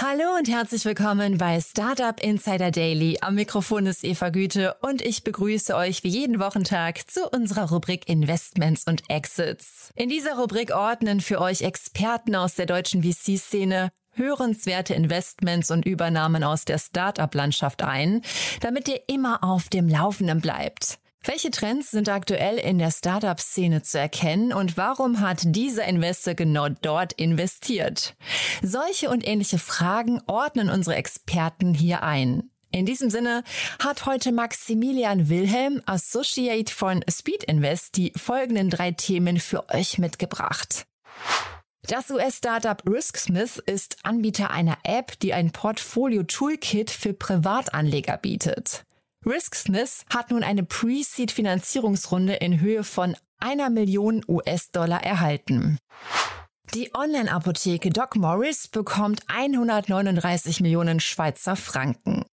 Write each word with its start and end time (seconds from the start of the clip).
Hallo 0.00 0.36
und 0.38 0.48
herzlich 0.48 0.84
willkommen 0.84 1.38
bei 1.38 1.60
Startup 1.60 2.22
Insider 2.22 2.70
Daily. 2.70 3.18
Am 3.20 3.34
Mikrofon 3.34 3.86
ist 3.86 4.04
Eva 4.04 4.28
Güte 4.28 4.76
und 4.80 5.02
ich 5.02 5.24
begrüße 5.24 5.74
euch 5.74 6.04
wie 6.04 6.08
jeden 6.08 6.38
Wochentag 6.38 7.10
zu 7.10 7.28
unserer 7.28 7.70
Rubrik 7.70 8.08
Investments 8.08 8.84
und 8.86 9.02
Exits. 9.10 9.92
In 9.96 10.08
dieser 10.08 10.36
Rubrik 10.36 10.70
ordnen 10.70 11.20
für 11.20 11.40
euch 11.40 11.62
Experten 11.62 12.36
aus 12.36 12.54
der 12.54 12.66
deutschen 12.66 13.02
VC-Szene 13.02 13.90
hörenswerte 14.12 14.94
Investments 14.94 15.68
und 15.72 15.84
Übernahmen 15.84 16.44
aus 16.44 16.64
der 16.64 16.78
Startup-Landschaft 16.78 17.82
ein, 17.82 18.22
damit 18.60 18.86
ihr 18.86 19.00
immer 19.08 19.42
auf 19.42 19.68
dem 19.68 19.88
Laufenden 19.88 20.40
bleibt. 20.40 21.00
Welche 21.24 21.50
Trends 21.50 21.90
sind 21.90 22.08
aktuell 22.08 22.58
in 22.58 22.78
der 22.78 22.90
Startup-Szene 22.90 23.82
zu 23.82 23.98
erkennen 23.98 24.52
und 24.52 24.76
warum 24.76 25.20
hat 25.20 25.40
dieser 25.44 25.84
Investor 25.84 26.34
genau 26.34 26.68
dort 26.68 27.12
investiert? 27.14 28.14
Solche 28.62 29.10
und 29.10 29.26
ähnliche 29.26 29.58
Fragen 29.58 30.22
ordnen 30.26 30.70
unsere 30.70 30.96
Experten 30.96 31.74
hier 31.74 32.02
ein. 32.02 32.50
In 32.70 32.86
diesem 32.86 33.10
Sinne 33.10 33.44
hat 33.78 34.06
heute 34.06 34.30
Maximilian 34.30 35.28
Wilhelm, 35.28 35.82
Associate 35.86 36.72
von 36.72 37.02
Speed 37.10 37.44
Invest, 37.44 37.96
die 37.96 38.12
folgenden 38.14 38.70
drei 38.70 38.92
Themen 38.92 39.40
für 39.40 39.68
euch 39.70 39.98
mitgebracht. 39.98 40.86
Das 41.82 42.10
US-Startup 42.10 42.82
RiskSmith 42.86 43.56
ist 43.64 43.96
Anbieter 44.02 44.50
einer 44.50 44.76
App, 44.82 45.18
die 45.20 45.32
ein 45.32 45.52
Portfolio-Toolkit 45.52 46.90
für 46.90 47.14
Privatanleger 47.14 48.18
bietet. 48.18 48.84
RiskSmith 49.26 50.04
hat 50.12 50.30
nun 50.30 50.42
eine 50.42 50.62
Pre-Seed-Finanzierungsrunde 50.62 52.34
in 52.34 52.60
Höhe 52.60 52.84
von 52.84 53.16
einer 53.40 53.70
Million 53.70 54.24
US-Dollar 54.28 55.02
erhalten. 55.02 55.78
Die 56.74 56.94
Online-Apotheke 56.94 57.90
Doc 57.90 58.16
Morris 58.16 58.68
bekommt 58.68 59.22
139 59.28 60.60
Millionen 60.60 61.00
Schweizer 61.00 61.56
Franken. 61.56 62.24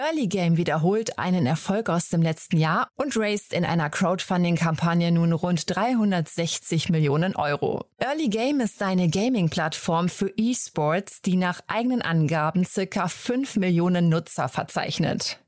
Early 0.00 0.28
Game 0.28 0.56
wiederholt 0.56 1.18
einen 1.18 1.44
Erfolg 1.44 1.88
aus 1.88 2.08
dem 2.08 2.22
letzten 2.22 2.56
Jahr 2.56 2.88
und 2.94 3.16
raised 3.16 3.52
in 3.52 3.64
einer 3.64 3.90
Crowdfunding-Kampagne 3.90 5.10
nun 5.10 5.32
rund 5.32 5.74
360 5.74 6.88
Millionen 6.90 7.34
Euro. 7.34 7.84
Early 7.98 8.28
Game 8.28 8.60
ist 8.60 8.80
eine 8.80 9.08
Gaming-Plattform 9.08 10.08
für 10.08 10.32
E-Sports, 10.36 11.20
die 11.22 11.36
nach 11.36 11.62
eigenen 11.66 12.02
Angaben 12.02 12.64
circa 12.64 13.08
5 13.08 13.56
Millionen 13.56 14.08
Nutzer 14.08 14.48
verzeichnet. 14.48 15.40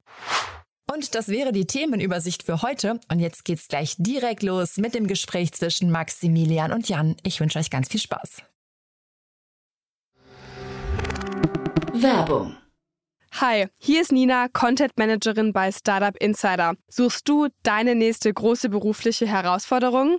Und 0.92 1.14
das 1.14 1.28
wäre 1.28 1.52
die 1.52 1.66
Themenübersicht 1.66 2.42
für 2.42 2.62
heute. 2.62 2.98
Und 3.08 3.20
jetzt 3.20 3.44
geht's 3.44 3.68
gleich 3.68 3.94
direkt 3.98 4.42
los 4.42 4.76
mit 4.76 4.94
dem 4.94 5.06
Gespräch 5.06 5.52
zwischen 5.52 5.90
Maximilian 5.90 6.72
und 6.72 6.88
Jan. 6.88 7.16
Ich 7.22 7.40
wünsche 7.40 7.58
euch 7.60 7.70
ganz 7.70 7.88
viel 7.88 8.00
Spaß. 8.00 8.42
Werbung. 11.92 12.56
Hi, 13.34 13.68
hier 13.78 14.02
ist 14.02 14.10
Nina, 14.10 14.48
Content 14.48 14.98
Managerin 14.98 15.52
bei 15.52 15.70
Startup 15.70 16.16
Insider. 16.16 16.74
Suchst 16.88 17.28
du 17.28 17.48
deine 17.62 17.94
nächste 17.94 18.32
große 18.32 18.68
berufliche 18.68 19.26
Herausforderung? 19.26 20.18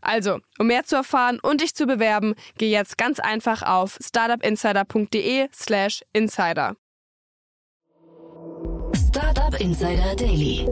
Also, 0.00 0.38
um 0.58 0.68
mehr 0.68 0.84
zu 0.84 0.96
erfahren 0.96 1.38
und 1.40 1.60
dich 1.60 1.74
zu 1.74 1.86
bewerben, 1.86 2.34
geh 2.56 2.70
jetzt 2.70 2.98
ganz 2.98 3.20
einfach 3.20 3.62
auf 3.62 3.98
startupinsider.de/slash 4.00 6.02
insider. 6.12 6.76
Startup 8.94 9.60
Insider 9.60 10.14
Daily. 10.16 10.68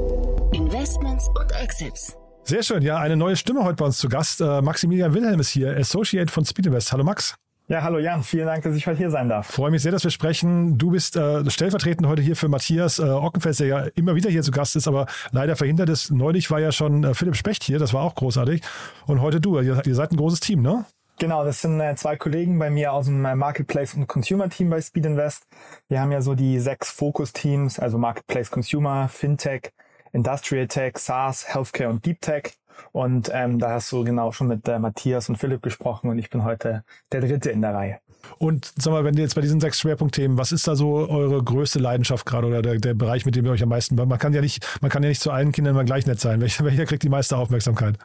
Investments 0.53 1.29
und 1.29 1.53
Exits. 1.61 2.17
Sehr 2.45 2.63
schön, 2.63 2.83
ja, 2.83 2.99
eine 2.99 3.17
neue 3.17 3.35
Stimme 3.35 3.65
heute 3.65 3.77
bei 3.77 3.87
uns 3.87 3.99
zu 3.99 4.09
Gast. 4.09 4.41
Äh, 4.41 4.63
Maximilian 4.63 5.13
Wilhelm 5.15 5.41
ist 5.41 5.49
hier, 5.49 5.77
Associate 5.77 6.31
von 6.31 6.45
Speedinvest. 6.45 6.93
Hallo 6.93 7.03
Max. 7.03 7.35
Ja, 7.69 7.83
hallo 7.83 7.99
Jan, 7.99 8.23
vielen 8.23 8.47
Dank, 8.47 8.63
dass 8.63 8.77
ich 8.77 8.87
heute 8.87 8.99
hier 8.99 9.11
sein 9.11 9.29
darf. 9.29 9.49
Freue 9.49 9.73
mich 9.73 9.83
sehr, 9.83 9.91
dass 9.91 10.05
wir 10.05 10.13
sprechen. 10.13 10.79
Du 10.79 10.93
bist 10.93 11.17
äh, 11.17 11.51
stellvertretend 11.51 12.07
heute 12.07 12.23
hier 12.23 12.37
für 12.37 12.47
Matthias 12.47 13.01
äh, 13.01 13.03
Ockenfels, 13.03 13.57
der 13.57 13.67
ja 13.67 13.79
immer 13.97 14.15
wieder 14.15 14.31
hier 14.31 14.45
zu 14.45 14.53
Gast 14.53 14.77
ist, 14.77 14.87
aber 14.87 15.07
leider 15.33 15.57
verhindert 15.57 15.89
ist. 15.89 16.13
Neulich 16.13 16.49
war 16.53 16.61
ja 16.61 16.71
schon 16.71 17.03
äh, 17.03 17.13
Philipp 17.13 17.35
Specht 17.35 17.65
hier, 17.65 17.81
das 17.81 17.93
war 17.93 18.05
auch 18.05 18.15
großartig. 18.15 18.63
Und 19.07 19.21
heute 19.21 19.41
du, 19.41 19.59
ihr, 19.59 19.85
ihr 19.85 19.95
seid 19.97 20.13
ein 20.13 20.17
großes 20.17 20.39
Team, 20.39 20.63
ne? 20.63 20.85
Genau, 21.19 21.45
das 21.45 21.61
sind 21.61 21.81
äh, 21.81 21.97
zwei 21.97 22.17
Kollegen 22.17 22.57
bei 22.57 22.71
mir 22.71 22.93
aus 22.93 23.07
dem 23.07 23.25
äh, 23.25 23.35
Marketplace 23.35 23.95
und 23.95 24.07
Consumer 24.07 24.49
Team 24.49 24.71
bei 24.71 24.81
Speed 24.81 25.07
Invest. 25.07 25.43
Wir 25.89 26.01
haben 26.01 26.13
ja 26.13 26.23
so 26.23 26.37
die 26.37 26.61
sechs 26.61 26.93
Fokus-Teams, 26.93 27.81
also 27.81 27.99
Marketplace 27.99 28.49
Consumer, 28.49 29.09
Fintech, 29.09 29.73
Industrial 30.13 30.67
Tech, 30.67 30.99
SaaS, 30.99 31.47
Healthcare 31.49 31.91
und 31.91 32.05
Deep 32.05 32.21
Tech. 32.21 32.55
Und 32.93 33.31
ähm, 33.33 33.59
da 33.59 33.71
hast 33.71 33.91
du 33.93 34.05
genau 34.05 34.33
schon 34.33 34.49
mit 34.49 34.69
äh, 34.69 34.79
Matthias 34.79 35.29
und 35.29 35.37
Philipp 35.37 35.63
gesprochen 35.63 36.11
und 36.11 36.19
ich 36.19 36.31
bin 36.31 36.45
heute 36.45 36.85
der 37.13 37.21
Dritte 37.21 37.51
in 37.51 37.63
der 37.63 37.75
Reihe. 37.75 37.99
Und 38.39 38.73
sag 38.77 38.93
mal, 38.93 39.05
wenn 39.05 39.15
ihr 39.15 39.23
jetzt 39.23 39.35
bei 39.35 39.41
diesen 39.41 39.61
sechs 39.61 39.81
Schwerpunktthemen, 39.81 40.37
was 40.37 40.53
ist 40.53 40.67
da 40.67 40.75
so 40.75 41.09
eure 41.09 41.43
größte 41.43 41.79
Leidenschaft 41.79 42.27
gerade 42.27 42.47
oder 42.47 42.61
der, 42.61 42.79
der 42.79 42.95
Bereich, 42.95 43.25
mit 43.25 43.37
dem 43.37 43.45
ihr 43.47 43.53
euch 43.53 43.63
am 43.63 43.69
meisten, 43.69 43.95
man 43.95 44.19
kann 44.19 44.33
ja 44.35 44.41
nicht, 44.41 44.67
man 44.81 44.91
kann 44.91 45.03
ja 45.03 45.09
nicht 45.09 45.23
zu 45.23 45.31
allen 45.31 45.53
Kindern 45.53 45.75
immer 45.75 45.85
gleich 45.85 46.07
nett 46.07 46.21
sein. 46.21 46.41
Welcher, 46.41 46.65
welcher 46.65 46.87
kriegt 46.87 47.03
die 47.03 47.09
meiste 47.09 47.37
Aufmerksamkeit? 47.37 47.99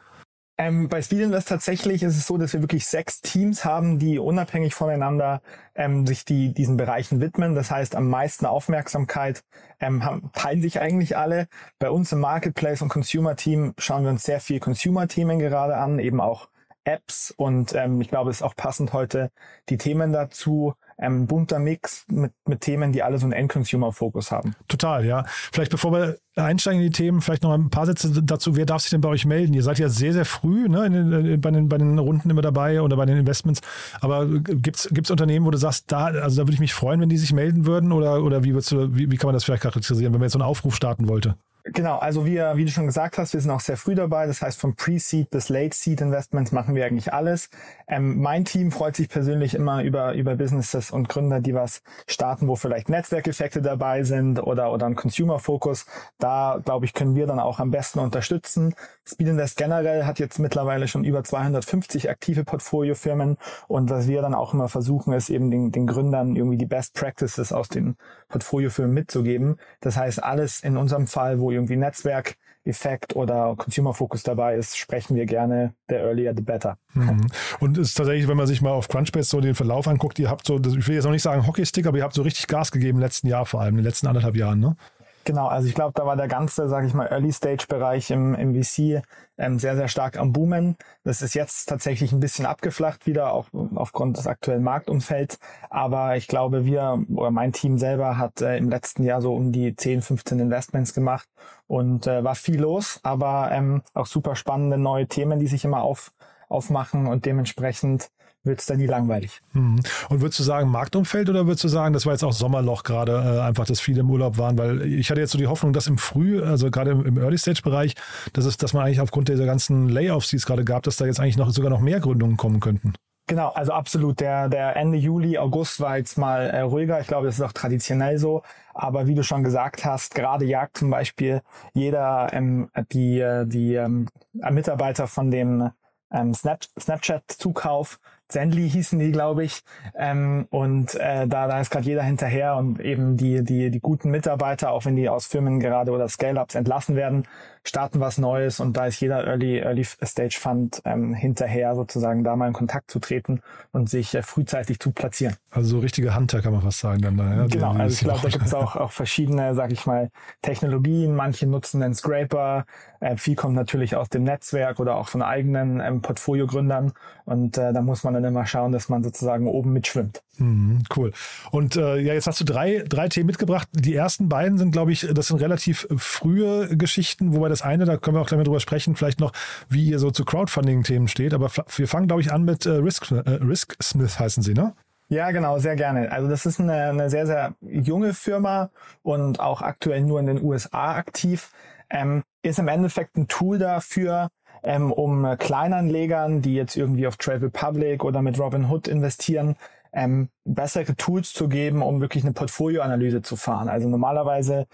Ähm, 0.58 0.88
bei 0.88 1.00
Speed 1.00 1.20
Invest 1.20 1.48
tatsächlich 1.48 2.02
ist 2.02 2.16
es 2.16 2.26
so, 2.26 2.36
dass 2.36 2.52
wir 2.52 2.60
wirklich 2.60 2.86
sechs 2.86 3.20
Teams 3.20 3.64
haben, 3.64 3.98
die 3.98 4.18
unabhängig 4.18 4.74
voneinander 4.74 5.40
ähm, 5.74 6.06
sich 6.06 6.24
die, 6.24 6.52
diesen 6.52 6.76
Bereichen 6.76 7.20
widmen. 7.20 7.54
Das 7.54 7.70
heißt, 7.70 7.96
am 7.96 8.08
meisten 8.08 8.44
Aufmerksamkeit 8.44 9.42
ähm, 9.80 10.04
haben, 10.04 10.30
teilen 10.34 10.60
sich 10.60 10.80
eigentlich 10.80 11.16
alle. 11.16 11.48
Bei 11.78 11.90
uns 11.90 12.12
im 12.12 12.20
Marketplace 12.20 12.82
und 12.82 12.90
Consumer 12.90 13.34
Team 13.34 13.74
schauen 13.78 14.04
wir 14.04 14.10
uns 14.10 14.24
sehr 14.24 14.40
viel 14.40 14.60
Consumer-Themen 14.60 15.38
gerade 15.38 15.76
an, 15.76 15.98
eben 15.98 16.20
auch 16.20 16.48
Apps 16.84 17.32
und 17.36 17.74
ähm, 17.74 18.00
ich 18.00 18.08
glaube, 18.08 18.30
es 18.30 18.38
ist 18.38 18.42
auch 18.42 18.56
passend 18.56 18.92
heute 18.92 19.30
die 19.68 19.76
Themen 19.76 20.12
dazu 20.12 20.74
ähm, 20.98 21.26
bunter 21.26 21.58
Mix 21.58 22.04
mit, 22.08 22.32
mit 22.46 22.60
Themen, 22.60 22.92
die 22.92 23.02
alle 23.02 23.18
so 23.18 23.26
einen 23.26 23.32
End-Consumer-Fokus 23.32 24.30
haben. 24.32 24.54
Total, 24.68 25.04
ja. 25.04 25.24
Vielleicht 25.26 25.70
bevor 25.70 25.92
wir 25.92 26.18
einsteigen 26.36 26.80
in 26.80 26.90
die 26.90 26.96
Themen, 26.96 27.20
vielleicht 27.20 27.42
noch 27.42 27.52
ein 27.52 27.70
paar 27.70 27.86
Sätze 27.86 28.22
dazu. 28.22 28.56
Wer 28.56 28.66
darf 28.66 28.82
sich 28.82 28.90
denn 28.90 29.00
bei 29.00 29.08
euch 29.08 29.26
melden? 29.26 29.52
Ihr 29.54 29.62
seid 29.62 29.78
ja 29.78 29.88
sehr, 29.88 30.12
sehr 30.12 30.24
früh 30.24 30.68
ne, 30.68 30.88
den, 30.88 31.40
bei, 31.40 31.50
den, 31.50 31.68
bei 31.68 31.78
den 31.78 31.98
Runden 31.98 32.30
immer 32.30 32.42
dabei 32.42 32.80
oder 32.80 32.96
bei 32.96 33.06
den 33.06 33.18
Investments. 33.18 33.60
Aber 34.00 34.26
gibt's 34.26 34.88
gibt's 34.90 35.10
Unternehmen, 35.10 35.44
wo 35.44 35.50
du 35.50 35.58
sagst, 35.58 35.92
da, 35.92 36.06
also 36.06 36.36
da 36.36 36.46
würde 36.46 36.54
ich 36.54 36.60
mich 36.60 36.72
freuen, 36.72 37.00
wenn 37.00 37.08
die 37.08 37.18
sich 37.18 37.32
melden 37.32 37.66
würden? 37.66 37.92
Oder, 37.92 38.22
oder 38.22 38.44
wie, 38.44 38.54
würdest 38.54 38.72
du, 38.72 38.96
wie, 38.96 39.10
wie 39.10 39.16
kann 39.16 39.28
man 39.28 39.34
das 39.34 39.44
vielleicht 39.44 39.62
charakterisieren, 39.62 40.12
wenn 40.12 40.20
man 40.20 40.26
jetzt 40.26 40.32
so 40.32 40.38
einen 40.38 40.48
Aufruf 40.48 40.74
starten 40.74 41.08
wollte? 41.08 41.36
Genau, 41.64 41.98
also 41.98 42.26
wir, 42.26 42.56
wie 42.56 42.64
du 42.64 42.72
schon 42.72 42.86
gesagt 42.86 43.18
hast, 43.18 43.34
wir 43.34 43.40
sind 43.40 43.50
auch 43.52 43.60
sehr 43.60 43.76
früh 43.76 43.94
dabei. 43.94 44.26
Das 44.26 44.42
heißt, 44.42 44.58
vom 44.58 44.74
Pre-Seed 44.74 45.30
bis 45.30 45.48
Late-Seed 45.48 46.00
Investments 46.00 46.50
machen 46.50 46.74
wir 46.74 46.84
eigentlich 46.84 47.12
alles. 47.12 47.50
Ähm, 47.86 48.20
mein 48.20 48.44
Team 48.44 48.72
freut 48.72 48.96
sich 48.96 49.08
persönlich 49.08 49.54
immer 49.54 49.84
über, 49.84 50.14
über 50.14 50.34
Businesses 50.34 50.90
und 50.90 51.08
Gründer, 51.08 51.40
die 51.40 51.54
was 51.54 51.82
starten, 52.08 52.48
wo 52.48 52.56
vielleicht 52.56 52.88
Netzwerkeffekte 52.88 53.62
dabei 53.62 54.02
sind 54.02 54.40
oder, 54.40 54.72
oder 54.72 54.86
ein 54.86 54.96
Consumer-Fokus. 54.96 55.86
Da, 56.22 56.60
glaube 56.64 56.84
ich, 56.84 56.92
können 56.92 57.16
wir 57.16 57.26
dann 57.26 57.40
auch 57.40 57.58
am 57.58 57.72
besten 57.72 57.98
unterstützen. 57.98 58.76
Speed 59.04 59.26
Invest 59.26 59.56
generell 59.56 60.04
hat 60.04 60.20
jetzt 60.20 60.38
mittlerweile 60.38 60.86
schon 60.86 61.02
über 61.02 61.24
250 61.24 62.08
aktive 62.10 62.44
Portfoliofirmen. 62.44 63.38
Und 63.66 63.90
was 63.90 64.06
wir 64.06 64.22
dann 64.22 64.32
auch 64.32 64.54
immer 64.54 64.68
versuchen, 64.68 65.14
ist 65.14 65.30
eben 65.30 65.50
den, 65.50 65.72
den 65.72 65.88
Gründern 65.88 66.36
irgendwie 66.36 66.58
die 66.58 66.66
Best 66.66 66.94
Practices 66.94 67.52
aus 67.52 67.68
den 67.68 67.96
Portfoliofirmen 68.28 68.94
mitzugeben. 68.94 69.56
Das 69.80 69.96
heißt, 69.96 70.22
alles 70.22 70.60
in 70.62 70.76
unserem 70.76 71.08
Fall, 71.08 71.40
wo 71.40 71.50
irgendwie 71.50 71.74
Netzwerkeffekt 71.74 73.16
oder 73.16 73.56
Consumer 73.56 73.92
Focus 73.92 74.22
dabei 74.22 74.54
ist, 74.54 74.78
sprechen 74.78 75.16
wir 75.16 75.26
gerne 75.26 75.74
der 75.90 76.04
earlier 76.04 76.34
the 76.36 76.42
better. 76.42 76.78
Mhm. 76.94 77.26
Und 77.58 77.78
es 77.78 77.88
ist 77.88 77.94
tatsächlich, 77.94 78.28
wenn 78.28 78.36
man 78.36 78.46
sich 78.46 78.62
mal 78.62 78.70
auf 78.70 78.86
Crunchbase 78.86 79.28
so 79.28 79.40
den 79.40 79.56
Verlauf 79.56 79.88
anguckt, 79.88 80.20
ihr 80.20 80.30
habt 80.30 80.46
so, 80.46 80.60
ich 80.60 80.86
will 80.86 80.94
jetzt 80.94 81.04
noch 81.04 81.10
nicht 81.10 81.22
sagen 81.22 81.48
Hockeystick, 81.48 81.88
aber 81.88 81.98
ihr 81.98 82.04
habt 82.04 82.14
so 82.14 82.22
richtig 82.22 82.46
Gas 82.46 82.70
gegeben 82.70 82.98
im 82.98 83.02
letzten 83.02 83.26
Jahr 83.26 83.44
vor 83.44 83.60
allem, 83.60 83.70
in 83.70 83.78
den 83.78 83.86
letzten 83.86 84.06
anderthalb 84.06 84.36
Jahren, 84.36 84.60
ne? 84.60 84.76
Genau, 85.24 85.46
also 85.46 85.68
ich 85.68 85.74
glaube, 85.74 85.92
da 85.94 86.04
war 86.04 86.16
der 86.16 86.26
ganze, 86.26 86.68
sage 86.68 86.88
ich 86.88 86.94
mal, 86.94 87.06
Early-Stage-Bereich 87.06 88.10
im, 88.10 88.34
im 88.34 88.54
VC 88.54 89.02
ähm, 89.38 89.58
sehr, 89.58 89.76
sehr 89.76 89.86
stark 89.86 90.18
am 90.18 90.32
Boomen. 90.32 90.76
Das 91.04 91.22
ist 91.22 91.34
jetzt 91.34 91.66
tatsächlich 91.66 92.12
ein 92.12 92.18
bisschen 92.18 92.44
abgeflacht 92.44 93.06
wieder, 93.06 93.32
auch 93.32 93.46
aufgrund 93.74 94.16
des 94.16 94.26
aktuellen 94.26 94.64
Marktumfelds. 94.64 95.38
Aber 95.70 96.16
ich 96.16 96.26
glaube, 96.26 96.64
wir 96.64 97.04
oder 97.14 97.30
mein 97.30 97.52
Team 97.52 97.78
selber 97.78 98.18
hat 98.18 98.40
äh, 98.40 98.56
im 98.56 98.68
letzten 98.68 99.04
Jahr 99.04 99.22
so 99.22 99.34
um 99.34 99.52
die 99.52 99.76
10, 99.76 100.02
15 100.02 100.40
Investments 100.40 100.92
gemacht 100.92 101.28
und 101.68 102.06
äh, 102.08 102.24
war 102.24 102.34
viel 102.34 102.60
los, 102.60 102.98
aber 103.04 103.50
ähm, 103.52 103.82
auch 103.94 104.06
super 104.06 104.34
spannende 104.34 104.76
neue 104.76 105.06
Themen, 105.06 105.38
die 105.38 105.46
sich 105.46 105.64
immer 105.64 105.82
auf, 105.82 106.12
aufmachen 106.48 107.06
und 107.06 107.26
dementsprechend 107.26 108.10
wird 108.44 108.60
es 108.60 108.66
dann 108.66 108.78
nie 108.78 108.86
langweilig. 108.86 109.40
Mhm. 109.52 109.80
Und 110.08 110.20
würdest 110.20 110.38
du 110.40 110.42
sagen 110.42 110.68
Marktumfeld 110.70 111.28
oder 111.30 111.46
würdest 111.46 111.64
du 111.64 111.68
sagen, 111.68 111.92
das 111.92 112.06
war 112.06 112.12
jetzt 112.12 112.24
auch 112.24 112.32
Sommerloch 112.32 112.82
gerade, 112.82 113.12
äh, 113.12 113.40
einfach, 113.40 113.66
dass 113.66 113.80
viele 113.80 114.00
im 114.00 114.10
Urlaub 114.10 114.38
waren? 114.38 114.58
Weil 114.58 114.82
ich 114.82 115.10
hatte 115.10 115.20
jetzt 115.20 115.32
so 115.32 115.38
die 115.38 115.46
Hoffnung, 115.46 115.72
dass 115.72 115.86
im 115.86 115.98
Früh, 115.98 116.42
also 116.42 116.70
gerade 116.70 116.90
im, 116.90 117.06
im 117.06 117.18
Early-Stage-Bereich, 117.18 117.94
dass, 118.32 118.44
es, 118.44 118.56
dass 118.56 118.72
man 118.72 118.84
eigentlich 118.84 119.00
aufgrund 119.00 119.28
dieser 119.28 119.46
ganzen 119.46 119.88
Layoffs, 119.88 120.30
die 120.30 120.36
es 120.36 120.46
gerade 120.46 120.64
gab, 120.64 120.82
dass 120.82 120.96
da 120.96 121.06
jetzt 121.06 121.20
eigentlich 121.20 121.36
noch 121.36 121.50
sogar 121.50 121.70
noch 121.70 121.80
mehr 121.80 122.00
Gründungen 122.00 122.36
kommen 122.36 122.60
könnten. 122.60 122.94
Genau, 123.28 123.50
also 123.50 123.72
absolut. 123.72 124.20
Der, 124.20 124.48
der 124.48 124.76
Ende 124.76 124.98
Juli, 124.98 125.38
August 125.38 125.80
war 125.80 125.96
jetzt 125.96 126.18
mal 126.18 126.50
äh, 126.50 126.60
ruhiger. 126.60 127.00
Ich 127.00 127.06
glaube, 127.06 127.26
das 127.26 127.36
ist 127.36 127.42
auch 127.42 127.52
traditionell 127.52 128.18
so. 128.18 128.42
Aber 128.74 129.06
wie 129.06 129.14
du 129.14 129.22
schon 129.22 129.44
gesagt 129.44 129.84
hast, 129.84 130.14
gerade 130.14 130.44
jagt 130.44 130.78
zum 130.78 130.90
Beispiel 130.90 131.40
jeder 131.72 132.32
ähm, 132.32 132.68
die, 132.92 133.20
äh, 133.20 133.46
die 133.46 133.74
ähm, 133.74 134.08
Mitarbeiter 134.32 135.06
von 135.06 135.30
dem 135.30 135.70
ähm, 136.12 136.34
Snap, 136.34 136.64
Snapchat-Zukauf 136.78 138.00
Zenly 138.32 138.68
hießen 138.68 138.98
die, 138.98 139.12
glaube 139.12 139.44
ich. 139.44 139.62
Ähm, 139.94 140.46
und 140.50 140.94
äh, 140.94 141.28
da, 141.28 141.46
da 141.46 141.60
ist 141.60 141.70
gerade 141.70 141.86
jeder 141.86 142.02
hinterher 142.02 142.56
und 142.56 142.80
eben 142.80 143.16
die, 143.16 143.44
die, 143.44 143.70
die 143.70 143.80
guten 143.80 144.10
Mitarbeiter, 144.10 144.70
auch 144.70 144.84
wenn 144.84 144.96
die 144.96 145.08
aus 145.08 145.26
Firmen 145.26 145.60
gerade 145.60 145.92
oder 145.92 146.08
Scale-Ups 146.08 146.54
entlassen 146.54 146.96
werden, 146.96 147.24
starten 147.64 148.00
was 148.00 148.18
Neues 148.18 148.58
und 148.60 148.76
da 148.76 148.86
ist 148.86 149.00
jeder 149.00 149.24
Early, 149.26 149.58
Early 149.58 149.84
Stage 149.84 150.36
Fund 150.40 150.82
ähm, 150.84 151.14
hinterher, 151.14 151.76
sozusagen 151.76 152.24
da 152.24 152.34
mal 152.34 152.48
in 152.48 152.52
Kontakt 152.52 152.90
zu 152.90 152.98
treten 152.98 153.40
und 153.70 153.88
sich 153.88 154.14
äh, 154.14 154.22
frühzeitig 154.22 154.80
zu 154.80 154.90
platzieren. 154.90 155.36
Also 155.50 155.76
so 155.76 155.78
richtige 155.78 156.16
Hunter 156.16 156.42
kann 156.42 156.52
man 156.52 156.62
fast 156.62 156.80
sagen 156.80 157.02
dann 157.02 157.16
da. 157.16 157.34
Ja? 157.34 157.46
Genau, 157.46 157.72
also 157.72 157.94
ich 157.94 158.00
glaube, 158.00 158.20
da 158.22 158.28
gibt 158.30 158.46
es 158.46 158.54
auch, 158.54 158.76
auch 158.76 158.90
verschiedene, 158.90 159.54
sag 159.54 159.70
ich 159.70 159.86
mal, 159.86 160.10
Technologien. 160.40 161.14
Manche 161.14 161.46
nutzen 161.46 161.80
den 161.80 161.94
Scraper. 161.94 162.64
Äh, 163.00 163.16
viel 163.16 163.36
kommt 163.36 163.54
natürlich 163.54 163.94
aus 163.94 164.08
dem 164.08 164.24
Netzwerk 164.24 164.80
oder 164.80 164.96
auch 164.96 165.08
von 165.08 165.22
eigenen 165.22 165.80
ähm, 165.80 166.02
Portfoliogründern 166.02 166.92
und 167.24 167.58
äh, 167.58 167.72
da 167.72 167.82
muss 167.82 168.04
man 168.04 168.14
dann 168.14 168.21
immer 168.24 168.46
schauen, 168.46 168.72
dass 168.72 168.88
man 168.88 169.02
sozusagen 169.02 169.46
oben 169.46 169.72
mitschwimmt. 169.72 170.22
Mhm, 170.38 170.82
cool. 170.96 171.12
Und 171.50 171.76
äh, 171.76 171.98
ja, 171.98 172.14
jetzt 172.14 172.26
hast 172.26 172.40
du 172.40 172.44
drei, 172.44 172.84
drei 172.88 173.08
Themen 173.08 173.26
mitgebracht. 173.26 173.68
Die 173.72 173.94
ersten 173.94 174.28
beiden 174.28 174.58
sind, 174.58 174.72
glaube 174.72 174.92
ich, 174.92 175.06
das 175.12 175.28
sind 175.28 175.40
relativ 175.40 175.86
frühe 175.96 176.76
Geschichten, 176.76 177.34
wobei 177.34 177.48
das 177.48 177.62
eine, 177.62 177.84
da 177.84 177.96
können 177.96 178.16
wir 178.16 178.20
auch 178.20 178.26
gleich 178.26 178.38
mal 178.38 178.44
drüber 178.44 178.60
sprechen, 178.60 178.96
vielleicht 178.96 179.20
noch, 179.20 179.32
wie 179.68 179.88
ihr 179.88 179.98
so 179.98 180.10
zu 180.10 180.24
Crowdfunding-Themen 180.24 181.08
steht. 181.08 181.34
Aber 181.34 181.50
wir 181.76 181.88
fangen, 181.88 182.06
glaube 182.06 182.22
ich, 182.22 182.32
an 182.32 182.44
mit 182.44 182.66
äh, 182.66 182.70
Risk, 182.70 183.10
äh, 183.10 183.30
Risk 183.30 183.76
Smith 183.82 184.18
heißen 184.18 184.42
sie, 184.42 184.54
ne? 184.54 184.74
Ja, 185.08 185.30
genau, 185.30 185.58
sehr 185.58 185.76
gerne. 185.76 186.10
Also 186.10 186.28
das 186.28 186.46
ist 186.46 186.58
eine, 186.58 186.88
eine 186.88 187.10
sehr, 187.10 187.26
sehr 187.26 187.54
junge 187.60 188.14
Firma 188.14 188.70
und 189.02 189.40
auch 189.40 189.60
aktuell 189.60 190.00
nur 190.00 190.18
in 190.20 190.26
den 190.26 190.42
USA 190.42 190.94
aktiv. 190.94 191.50
Ähm, 191.90 192.22
ist 192.42 192.58
im 192.58 192.68
Endeffekt 192.68 193.16
ein 193.16 193.28
Tool 193.28 193.58
dafür, 193.58 194.28
ähm, 194.62 194.92
um 194.92 195.36
Kleinanlegern, 195.38 196.42
die 196.42 196.54
jetzt 196.54 196.76
irgendwie 196.76 197.06
auf 197.06 197.16
Trade 197.16 197.42
Republic 197.42 198.04
oder 198.04 198.22
mit 198.22 198.38
Robinhood 198.38 198.88
investieren, 198.88 199.56
ähm, 199.92 200.28
bessere 200.44 200.96
Tools 200.96 201.32
zu 201.32 201.48
geben, 201.48 201.82
um 201.82 202.00
wirklich 202.00 202.24
eine 202.24 202.32
Portfolioanalyse 202.32 203.22
zu 203.22 203.36
fahren. 203.36 203.68
Also 203.68 203.88
normalerweise 203.88 204.66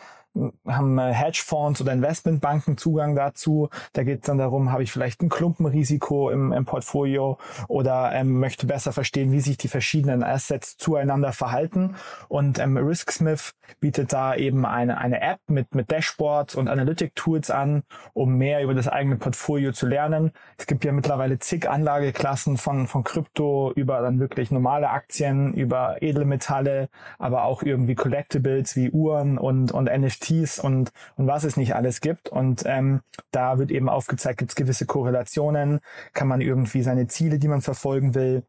haben 0.66 0.98
äh, 0.98 1.12
Hedgefonds 1.12 1.80
oder 1.80 1.92
Investmentbanken 1.92 2.76
Zugang 2.76 3.16
dazu. 3.16 3.68
Da 3.92 4.04
geht 4.04 4.20
es 4.20 4.26
dann 4.26 4.38
darum, 4.38 4.72
habe 4.72 4.82
ich 4.82 4.92
vielleicht 4.92 5.22
ein 5.22 5.28
Klumpenrisiko 5.28 6.30
im, 6.30 6.52
im 6.52 6.64
Portfolio 6.64 7.38
oder 7.68 8.12
ähm, 8.14 8.38
möchte 8.38 8.66
besser 8.66 8.92
verstehen, 8.92 9.32
wie 9.32 9.40
sich 9.40 9.56
die 9.56 9.68
verschiedenen 9.68 10.22
Assets 10.22 10.76
zueinander 10.76 11.32
verhalten. 11.32 11.96
Und 12.28 12.58
ähm, 12.58 12.76
RiskSmith 12.76 13.54
bietet 13.80 14.12
da 14.12 14.34
eben 14.34 14.66
eine, 14.66 14.98
eine 14.98 15.20
App 15.20 15.40
mit, 15.48 15.74
mit 15.74 15.90
Dashboards 15.90 16.54
und 16.54 16.68
Analytic-Tools 16.68 17.50
an, 17.50 17.82
um 18.14 18.36
mehr 18.36 18.62
über 18.62 18.74
das 18.74 18.88
eigene 18.88 19.16
Portfolio 19.16 19.72
zu 19.72 19.86
lernen. 19.86 20.32
Es 20.56 20.66
gibt 20.66 20.84
ja 20.84 20.92
mittlerweile 20.92 21.38
zig 21.38 21.68
Anlageklassen 21.68 22.56
von, 22.56 22.86
von 22.86 23.04
Krypto 23.04 23.72
über 23.74 24.00
dann 24.00 24.20
wirklich 24.20 24.50
normale 24.50 24.90
Aktien, 24.90 25.54
über 25.54 26.02
Edelmetalle, 26.02 26.88
aber 27.18 27.44
auch 27.44 27.62
irgendwie 27.62 27.94
Collectibles 27.94 28.76
wie 28.76 28.90
Uhren 28.90 29.38
und, 29.38 29.72
und 29.72 29.90
NFTs 29.90 30.58
und, 30.58 30.92
und 31.16 31.26
was 31.26 31.44
es 31.44 31.56
nicht 31.56 31.74
alles 31.74 32.00
gibt. 32.00 32.28
Und 32.28 32.62
ähm, 32.66 33.00
da 33.30 33.58
wird 33.58 33.70
eben 33.70 33.88
aufgezeigt, 33.88 34.38
gibt 34.38 34.50
es 34.52 34.56
gewisse 34.56 34.86
Korrelationen, 34.86 35.80
kann 36.12 36.28
man 36.28 36.40
irgendwie 36.40 36.82
seine 36.82 37.06
Ziele, 37.06 37.38
die 37.38 37.48
man 37.48 37.62
verfolgen 37.62 38.14
will, 38.14 38.44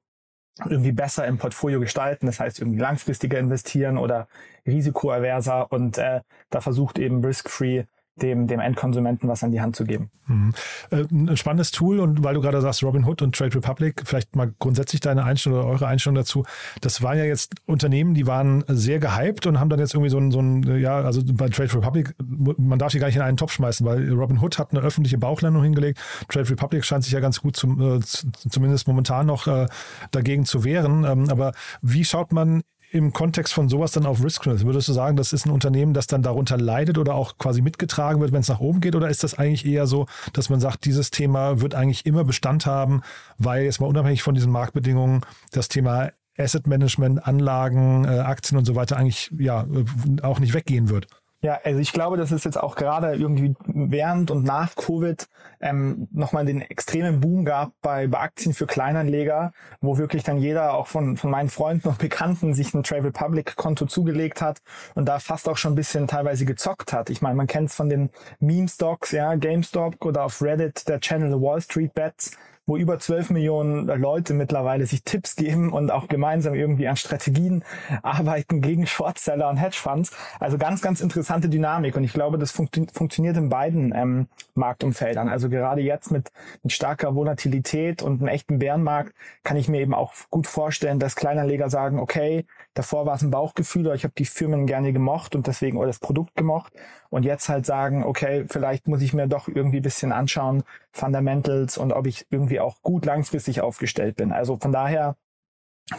irgendwie 0.65 0.91
besser 0.91 1.25
im 1.27 1.37
Portfolio 1.37 1.79
gestalten, 1.79 2.25
das 2.25 2.39
heißt 2.39 2.59
irgendwie 2.59 2.79
langfristiger 2.79 3.39
investieren 3.39 3.97
oder 3.97 4.27
risikoaverser. 4.65 5.71
Und 5.71 5.97
äh, 5.97 6.21
da 6.49 6.61
versucht 6.61 6.99
eben 6.99 7.23
Risk-Free 7.23 7.85
dem, 8.21 8.47
dem 8.47 8.59
Endkonsumenten 8.59 9.29
was 9.29 9.43
an 9.43 9.51
die 9.51 9.61
Hand 9.61 9.75
zu 9.75 9.85
geben. 9.85 10.09
Mhm. 10.27 10.53
Äh, 10.91 11.03
ein 11.11 11.37
spannendes 11.37 11.71
Tool 11.71 11.99
und 11.99 12.23
weil 12.23 12.35
du 12.35 12.41
gerade 12.41 12.61
sagst, 12.61 12.83
Robinhood 12.83 13.21
und 13.21 13.35
Trade 13.35 13.55
Republic, 13.55 14.03
vielleicht 14.05 14.35
mal 14.35 14.53
grundsätzlich 14.59 15.01
deine 15.01 15.23
Einstellung 15.23 15.59
oder 15.59 15.67
eure 15.67 15.87
Einstellung 15.87 16.15
dazu. 16.15 16.45
Das 16.81 17.01
waren 17.01 17.17
ja 17.17 17.25
jetzt 17.25 17.55
Unternehmen, 17.65 18.13
die 18.13 18.27
waren 18.27 18.63
sehr 18.67 18.99
gehypt 18.99 19.45
und 19.47 19.59
haben 19.59 19.69
dann 19.69 19.79
jetzt 19.79 19.93
irgendwie 19.93 20.09
so 20.09 20.19
ein, 20.19 20.31
so 20.31 20.39
ein 20.39 20.79
ja, 20.79 20.99
also 21.01 21.21
bei 21.25 21.49
Trade 21.49 21.73
Republic, 21.73 22.15
man 22.57 22.79
darf 22.79 22.91
sie 22.91 22.99
gar 22.99 23.07
nicht 23.07 23.15
in 23.15 23.21
einen 23.21 23.37
Topf 23.37 23.53
schmeißen, 23.53 23.85
weil 23.85 24.11
Robinhood 24.11 24.59
hat 24.59 24.71
eine 24.71 24.81
öffentliche 24.81 25.17
Bauchlandung 25.17 25.63
hingelegt. 25.63 25.99
Trade 26.27 26.49
Republic 26.49 26.85
scheint 26.85 27.03
sich 27.03 27.13
ja 27.13 27.19
ganz 27.19 27.41
gut 27.41 27.55
zum, 27.55 27.81
äh, 27.81 27.99
zumindest 28.01 28.87
momentan 28.87 29.25
noch 29.25 29.47
äh, 29.47 29.67
dagegen 30.11 30.45
zu 30.45 30.63
wehren. 30.63 31.03
Ähm, 31.05 31.29
aber 31.29 31.53
wie 31.81 32.05
schaut 32.05 32.31
man 32.31 32.61
im 32.91 33.13
Kontext 33.13 33.53
von 33.53 33.69
sowas 33.69 33.91
dann 33.91 34.05
auf 34.05 34.23
Risk 34.23 34.45
Würdest 34.45 34.87
du 34.87 34.93
sagen, 34.93 35.15
das 35.15 35.33
ist 35.33 35.45
ein 35.45 35.51
Unternehmen, 35.51 35.93
das 35.93 36.07
dann 36.07 36.23
darunter 36.23 36.57
leidet 36.57 36.97
oder 36.97 37.13
auch 37.13 37.37
quasi 37.37 37.61
mitgetragen 37.61 38.19
wird, 38.21 38.31
wenn 38.31 38.41
es 38.41 38.47
nach 38.47 38.59
oben 38.59 38.81
geht? 38.81 38.95
Oder 38.95 39.09
ist 39.09 39.23
das 39.23 39.37
eigentlich 39.37 39.65
eher 39.65 39.85
so, 39.85 40.07
dass 40.33 40.49
man 40.49 40.59
sagt, 40.59 40.85
dieses 40.85 41.11
Thema 41.11 41.61
wird 41.61 41.75
eigentlich 41.75 42.05
immer 42.05 42.23
Bestand 42.23 42.65
haben, 42.65 43.01
weil 43.37 43.63
jetzt 43.63 43.79
mal 43.79 43.87
unabhängig 43.87 44.23
von 44.23 44.33
diesen 44.33 44.51
Marktbedingungen 44.51 45.21
das 45.51 45.67
Thema 45.67 46.11
Asset 46.37 46.67
Management, 46.67 47.27
Anlagen, 47.27 48.05
äh, 48.05 48.19
Aktien 48.19 48.57
und 48.57 48.65
so 48.65 48.75
weiter 48.75 48.97
eigentlich 48.97 49.29
ja 49.37 49.63
äh, 49.63 50.21
auch 50.21 50.39
nicht 50.39 50.53
weggehen 50.53 50.89
wird? 50.89 51.07
Ja, 51.41 51.57
also 51.63 51.79
ich 51.79 51.93
glaube, 51.93 52.17
dass 52.17 52.31
es 52.31 52.43
jetzt 52.43 52.61
auch 52.61 52.75
gerade 52.75 53.15
irgendwie 53.15 53.55
während 53.65 54.29
und 54.29 54.43
nach 54.43 54.75
Covid 54.75 55.25
ähm, 55.61 56.09
nochmal 56.11 56.45
den 56.45 56.59
extremen 56.61 57.21
Boom 57.21 57.45
gab 57.45 57.71
bei, 57.81 58.07
bei 58.07 58.19
Aktien 58.19 58.53
für 58.53 58.67
Kleinanleger, 58.67 59.53
wo 59.79 59.97
wirklich 59.97 60.23
dann 60.23 60.39
jeder 60.39 60.73
auch 60.73 60.87
von, 60.87 61.15
von 61.15 61.31
meinen 61.31 61.47
Freunden 61.47 61.87
und 61.87 61.97
Bekannten 61.97 62.53
sich 62.53 62.73
ein 62.73 62.83
Trade 62.83 63.05
Republic 63.05 63.55
Konto 63.55 63.85
zugelegt 63.85 64.41
hat 64.41 64.61
und 64.95 65.05
da 65.05 65.19
fast 65.19 65.47
auch 65.47 65.55
schon 65.55 65.73
ein 65.73 65.75
bisschen 65.75 66.07
teilweise 66.07 66.43
gezockt 66.43 66.91
hat. 66.91 67.09
Ich 67.09 67.21
meine, 67.21 67.35
man 67.35 67.47
kennt 67.47 67.69
es 67.69 67.75
von 67.75 67.87
den 67.87 68.09
Meme 68.41 68.67
Stocks, 68.67 69.11
ja, 69.11 69.35
GameStop 69.35 70.03
oder 70.03 70.25
auf 70.25 70.41
Reddit 70.41 70.89
der 70.89 70.99
Channel 70.99 71.41
Wall 71.41 71.61
Street 71.61 71.93
Bets, 71.93 72.31
wo 72.69 72.77
über 72.77 72.99
12 72.99 73.31
Millionen 73.31 73.87
Leute 73.87 74.35
mittlerweile 74.35 74.85
sich 74.85 75.03
Tipps 75.03 75.35
geben 75.35 75.73
und 75.73 75.91
auch 75.91 76.07
gemeinsam 76.07 76.53
irgendwie 76.53 76.87
an 76.87 76.95
Strategien 76.95 77.63
arbeiten 78.03 78.61
gegen 78.61 78.85
Shortseller 78.85 79.49
und 79.49 79.57
Hedgefonds. 79.57 80.11
Also 80.39 80.59
ganz, 80.59 80.81
ganz 80.81 81.01
interessante 81.01 81.49
Dynamik. 81.49 81.97
Und 81.97 82.03
ich 82.03 82.13
glaube, 82.13 82.37
das 82.37 82.51
funktio 82.51 82.85
funktioniert 82.93 83.37
in 83.37 83.49
beiden 83.49 83.91
ähm, 83.95 84.27
Marktumfeldern. 84.53 85.29
Also 85.29 85.49
gerade 85.49 85.81
jetzt 85.81 86.11
mit, 86.11 86.31
mit 86.61 86.71
starker 86.71 87.15
Volatilität 87.15 88.03
und 88.03 88.21
einem 88.21 88.27
echten 88.27 88.59
Bärenmarkt 88.59 89.13
kann 89.43 89.57
ich 89.57 89.67
mir 89.67 89.81
eben 89.81 89.95
auch 89.95 90.13
gut 90.29 90.45
vorstellen, 90.45 90.99
dass 90.99 91.15
Kleinanleger 91.15 91.71
sagen, 91.71 91.99
okay, 91.99 92.45
davor 92.75 93.07
war 93.07 93.15
es 93.15 93.23
ein 93.23 93.31
Bauchgefühl 93.31 93.87
oder 93.87 93.95
ich 93.95 94.03
habe 94.03 94.13
die 94.15 94.25
Firmen 94.25 94.67
gerne 94.67 94.93
gemocht 94.93 95.35
und 95.35 95.47
deswegen 95.47 95.77
oder 95.77 95.87
das 95.87 95.99
Produkt 95.99 96.35
gemocht 96.35 96.71
und 97.09 97.25
jetzt 97.25 97.49
halt 97.49 97.65
sagen, 97.65 98.03
okay, 98.03 98.45
vielleicht 98.47 98.87
muss 98.87 99.01
ich 99.01 99.13
mir 99.13 99.27
doch 99.27 99.47
irgendwie 99.47 99.79
bisschen 99.79 100.11
anschauen, 100.11 100.63
Fundamentals 100.91 101.77
und 101.77 101.91
ob 101.91 102.07
ich 102.07 102.25
irgendwie 102.29 102.58
auch 102.59 102.81
gut 102.81 103.05
langfristig 103.05 103.61
aufgestellt 103.61 104.15
bin. 104.15 104.31
Also 104.31 104.57
von 104.57 104.71
daher 104.71 105.15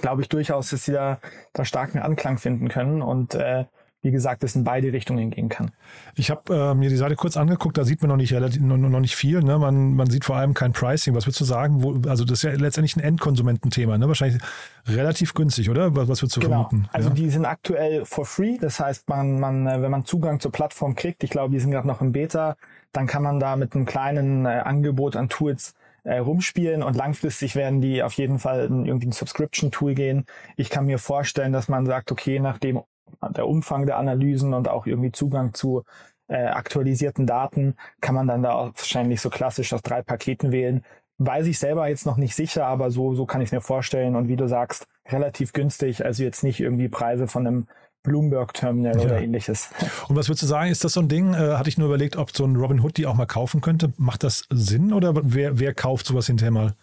glaube 0.00 0.22
ich 0.22 0.28
durchaus, 0.28 0.70
dass 0.70 0.84
sie 0.84 0.92
da, 0.92 1.18
da 1.52 1.64
starken 1.64 1.98
Anklang 1.98 2.38
finden 2.38 2.68
können 2.68 3.02
und 3.02 3.34
äh, 3.34 3.64
wie 4.02 4.10
gesagt, 4.10 4.42
es 4.44 4.56
in 4.56 4.64
beide 4.64 4.92
Richtungen 4.92 5.30
gehen 5.30 5.50
kann. 5.50 5.72
Ich 6.14 6.30
habe 6.30 6.54
äh, 6.54 6.74
mir 6.74 6.88
die 6.88 6.96
Seite 6.96 7.16
kurz 7.16 7.36
angeguckt, 7.36 7.76
da 7.76 7.84
sieht 7.84 8.00
man 8.00 8.08
noch 8.08 8.16
nicht 8.16 8.32
relativ, 8.32 8.62
noch, 8.62 8.78
noch 8.78 9.00
nicht 9.00 9.14
viel. 9.14 9.42
Ne? 9.42 9.58
Man, 9.58 9.94
man 9.94 10.08
sieht 10.08 10.24
vor 10.24 10.36
allem 10.36 10.54
kein 10.54 10.72
Pricing. 10.72 11.14
Was 11.14 11.26
würdest 11.26 11.40
du 11.40 11.44
sagen? 11.44 11.82
Wo, 11.82 12.08
also 12.08 12.24
das 12.24 12.38
ist 12.38 12.42
ja 12.44 12.52
letztendlich 12.52 12.96
ein 12.96 13.00
Endkonsumententhema, 13.00 13.98
ne? 13.98 14.08
Wahrscheinlich 14.08 14.40
relativ 14.88 15.34
günstig, 15.34 15.68
oder? 15.68 15.94
Was, 15.96 16.08
was 16.08 16.22
würdest 16.22 16.36
du 16.36 16.40
genau. 16.40 16.68
vermuten? 16.68 16.88
Also 16.92 17.10
ja. 17.10 17.14
die 17.14 17.28
sind 17.28 17.44
aktuell 17.44 18.06
for 18.06 18.24
free. 18.24 18.56
Das 18.58 18.80
heißt, 18.80 19.06
man, 19.10 19.38
man, 19.38 19.66
äh, 19.66 19.82
wenn 19.82 19.90
man 19.90 20.06
Zugang 20.06 20.40
zur 20.40 20.50
Plattform 20.50 20.94
kriegt, 20.94 21.22
ich 21.22 21.30
glaube, 21.30 21.52
die 21.52 21.60
sind 21.60 21.70
gerade 21.70 21.86
noch 21.86 22.00
im 22.00 22.12
Beta, 22.12 22.56
dann 22.92 23.06
kann 23.06 23.22
man 23.22 23.38
da 23.38 23.56
mit 23.56 23.74
einem 23.74 23.84
kleinen 23.84 24.46
äh, 24.46 24.62
Angebot 24.64 25.14
an 25.14 25.28
Tools 25.28 25.74
äh, 26.04 26.18
rumspielen 26.18 26.82
und 26.82 26.96
langfristig 26.96 27.56
werden 27.56 27.80
die 27.80 28.02
auf 28.02 28.14
jeden 28.14 28.38
Fall 28.38 28.66
in 28.66 28.86
irgendwie 28.86 29.08
ein 29.08 29.12
Subscription-Tool 29.12 29.94
gehen. 29.94 30.24
Ich 30.56 30.70
kann 30.70 30.86
mir 30.86 30.98
vorstellen, 30.98 31.52
dass 31.52 31.68
man 31.68 31.86
sagt, 31.86 32.12
okay, 32.12 32.38
nachdem 32.40 32.82
der 33.36 33.46
Umfang 33.46 33.86
der 33.86 33.98
Analysen 33.98 34.54
und 34.54 34.68
auch 34.68 34.86
irgendwie 34.86 35.12
Zugang 35.12 35.52
zu 35.52 35.84
äh, 36.28 36.46
aktualisierten 36.46 37.26
Daten, 37.26 37.74
kann 38.00 38.14
man 38.14 38.26
dann 38.26 38.42
da 38.42 38.72
wahrscheinlich 38.74 39.20
so 39.20 39.30
klassisch 39.30 39.72
aus 39.72 39.82
drei 39.82 40.02
Paketen 40.02 40.52
wählen. 40.52 40.84
Weiß 41.18 41.46
ich 41.46 41.58
selber 41.58 41.88
jetzt 41.88 42.06
noch 42.06 42.16
nicht 42.16 42.34
sicher, 42.34 42.66
aber 42.66 42.90
so, 42.90 43.14
so 43.14 43.26
kann 43.26 43.42
ich 43.42 43.48
es 43.48 43.52
mir 43.52 43.60
vorstellen. 43.60 44.16
Und 44.16 44.28
wie 44.28 44.36
du 44.36 44.48
sagst, 44.48 44.86
relativ 45.08 45.52
günstig, 45.52 46.04
also 46.04 46.22
jetzt 46.22 46.42
nicht 46.44 46.60
irgendwie 46.60 46.88
Preise 46.88 47.28
von 47.28 47.46
einem 47.46 47.66
Bloomberg-Terminal 48.02 48.96
ja. 48.96 49.04
oder 49.04 49.20
ähnliches. 49.20 49.70
Und 50.08 50.16
was 50.16 50.28
würdest 50.28 50.42
du 50.42 50.46
sagen, 50.46 50.70
ist 50.70 50.84
das 50.84 50.94
so 50.94 51.00
ein 51.00 51.08
Ding? 51.08 51.34
Äh, 51.34 51.54
hatte 51.54 51.68
ich 51.68 51.78
nur 51.78 51.88
überlegt, 51.88 52.16
ob 52.16 52.34
so 52.34 52.44
ein 52.44 52.56
Robin 52.56 52.80
Hood 52.80 52.96
die 52.96 53.06
auch 53.06 53.14
mal 53.14 53.26
kaufen 53.26 53.60
könnte. 53.60 53.92
Macht 53.96 54.22
das 54.22 54.44
Sinn 54.50 54.92
oder 54.92 55.12
wer, 55.22 55.58
wer 55.58 55.74
kauft 55.74 56.06
sowas 56.06 56.26
hinterher 56.26 56.50
mal? 56.50 56.74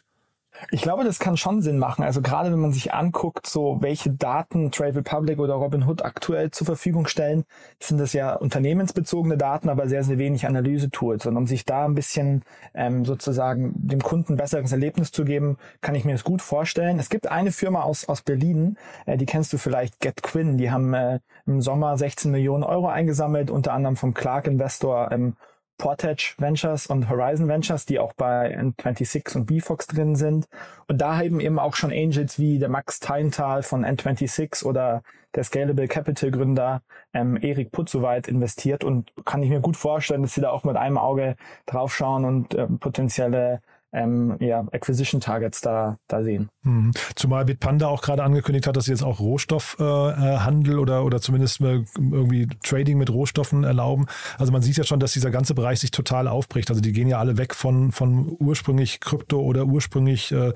Ich 0.72 0.82
glaube, 0.82 1.04
das 1.04 1.20
kann 1.20 1.38
schon 1.38 1.62
Sinn 1.62 1.78
machen. 1.78 2.04
Also 2.04 2.22
gerade 2.22 2.52
wenn 2.52 2.60
man 2.60 2.74
sich 2.74 2.94
anguckt, 2.94 3.48
so 3.48 3.78
welche 3.82 4.12
Daten 4.12 4.72
Trade 4.72 4.96
Republic 4.96 5.40
oder 5.40 5.56
Robinhood 5.56 6.04
aktuell 6.04 6.52
zur 6.52 6.66
Verfügung 6.66 7.08
stellen, 7.08 7.46
sind 7.80 8.00
das 8.00 8.14
ja 8.14 8.34
unternehmensbezogene 8.36 9.38
Daten, 9.38 9.70
aber 9.70 9.88
sehr, 9.88 10.04
sehr 10.04 10.18
wenig 10.18 10.48
Analyse-Tools. 10.48 11.26
Und 11.26 11.38
um 11.38 11.48
sich 11.48 11.66
da 11.66 11.86
ein 11.86 11.96
bisschen 11.96 12.44
ähm, 12.74 13.06
sozusagen 13.06 13.74
dem 13.76 14.02
Kunden 14.02 14.34
ein 14.34 14.38
besseres 14.38 14.72
Erlebnis 14.72 15.12
zu 15.12 15.24
geben, 15.26 15.58
kann 15.82 15.96
ich 15.96 16.06
mir 16.06 16.14
das 16.14 16.24
gut 16.24 16.42
vorstellen. 16.42 17.00
Es 17.00 17.10
gibt 17.10 17.28
eine 17.28 17.52
Firma 17.52 17.84
aus, 17.84 18.08
aus 18.10 18.22
Berlin, 18.22 18.78
äh, 19.06 19.18
die 19.18 19.26
kennst 19.26 19.54
du 19.54 19.58
vielleicht, 19.58 20.00
GetQuinn. 20.00 20.58
Die 20.58 20.72
haben 20.72 20.94
äh, 20.94 21.20
im 21.46 21.62
Sommer 21.62 21.98
16 21.98 22.32
Millionen 22.32 22.64
Euro 22.64 22.88
eingesammelt, 22.88 23.52
unter 23.52 23.74
anderem 23.74 23.96
vom 23.96 24.14
Clark 24.14 24.48
Investor 24.48 25.12
ähm, 25.12 25.36
Portage 25.77 26.36
Ventures 26.38 26.88
und 26.88 27.10
Horizon 27.10 27.48
Ventures, 27.48 27.86
die 27.86 28.00
auch 28.00 28.13
bei 28.13 28.57
N26 28.57 29.36
und 29.36 29.46
BFox 29.46 29.88
drin 29.88 30.15
sind. 30.15 30.48
Und 30.88 31.00
da 31.00 31.17
haben 31.17 31.39
eben 31.39 31.60
auch 31.60 31.75
schon 31.75 31.91
Angels 31.91 32.39
wie 32.39 32.60
der 32.60 32.69
Max 32.69 33.00
Teintal 33.00 33.63
von 33.63 33.86
N26 33.86 34.65
oder 34.65 35.03
der 35.36 35.43
Scalable 35.43 35.88
Capital 35.88 36.31
Gründer 36.31 36.81
ähm, 37.13 37.38
Erik 37.41 37.72
Putzoweit 37.72 38.27
investiert 38.27 38.84
und 38.84 39.13
kann 39.25 39.43
ich 39.43 39.50
mir 39.50 39.60
gut 39.60 39.77
vorstellen, 39.77 40.24
dass 40.24 40.34
sie 40.34 40.41
da 40.41 40.50
auch 40.50 40.63
mit 40.63 40.75
einem 40.77 40.98
Auge 40.98 41.36
draufschauen 41.67 42.25
und 42.25 42.55
äh, 42.55 42.67
potenzielle 42.67 43.62
ähm, 43.94 44.36
ja, 44.39 44.65
Acquisition 44.72 45.22
Targets 45.22 45.62
da, 45.62 45.98
da 46.08 46.24
sehen. 46.24 46.50
Mhm. 46.63 46.91
Zumal 47.15 47.46
Bitpanda 47.46 47.88
auch 47.88 48.01
gerade 48.01 48.24
angekündigt 48.24 48.67
hat, 48.67 48.75
dass 48.75 48.86
sie 48.86 48.91
jetzt 48.91 49.03
auch 49.03 49.20
Rohstoffhandel 49.20 50.74
äh, 50.74 50.77
oder, 50.77 51.06
oder 51.06 51.22
zumindest 51.22 51.62
irgendwie 51.62 52.48
Trading 52.63 52.98
mit 52.98 53.10
Rohstoffen 53.10 53.63
erlauben. 53.63 54.08
Also 54.38 54.51
man 54.51 54.62
sieht 54.62 54.77
ja 54.77 54.84
schon, 54.84 55.00
dass 55.00 55.13
dieser 55.13 55.32
ganze 55.32 55.53
Bereich 55.53 55.79
sich 55.79 55.91
total 55.91 56.27
aufbricht. 56.27 56.70
Also 56.70 56.82
die 56.82 56.91
gehen 56.91 57.08
ja 57.08 57.20
alle 57.20 57.38
weg 57.38 57.56
von, 57.56 57.91
von 57.91 58.36
ursprünglich 58.39 59.00
Krypto 59.00 59.39
oder 59.39 59.65
ursprünglich 59.65 60.32
äh, 60.32 60.53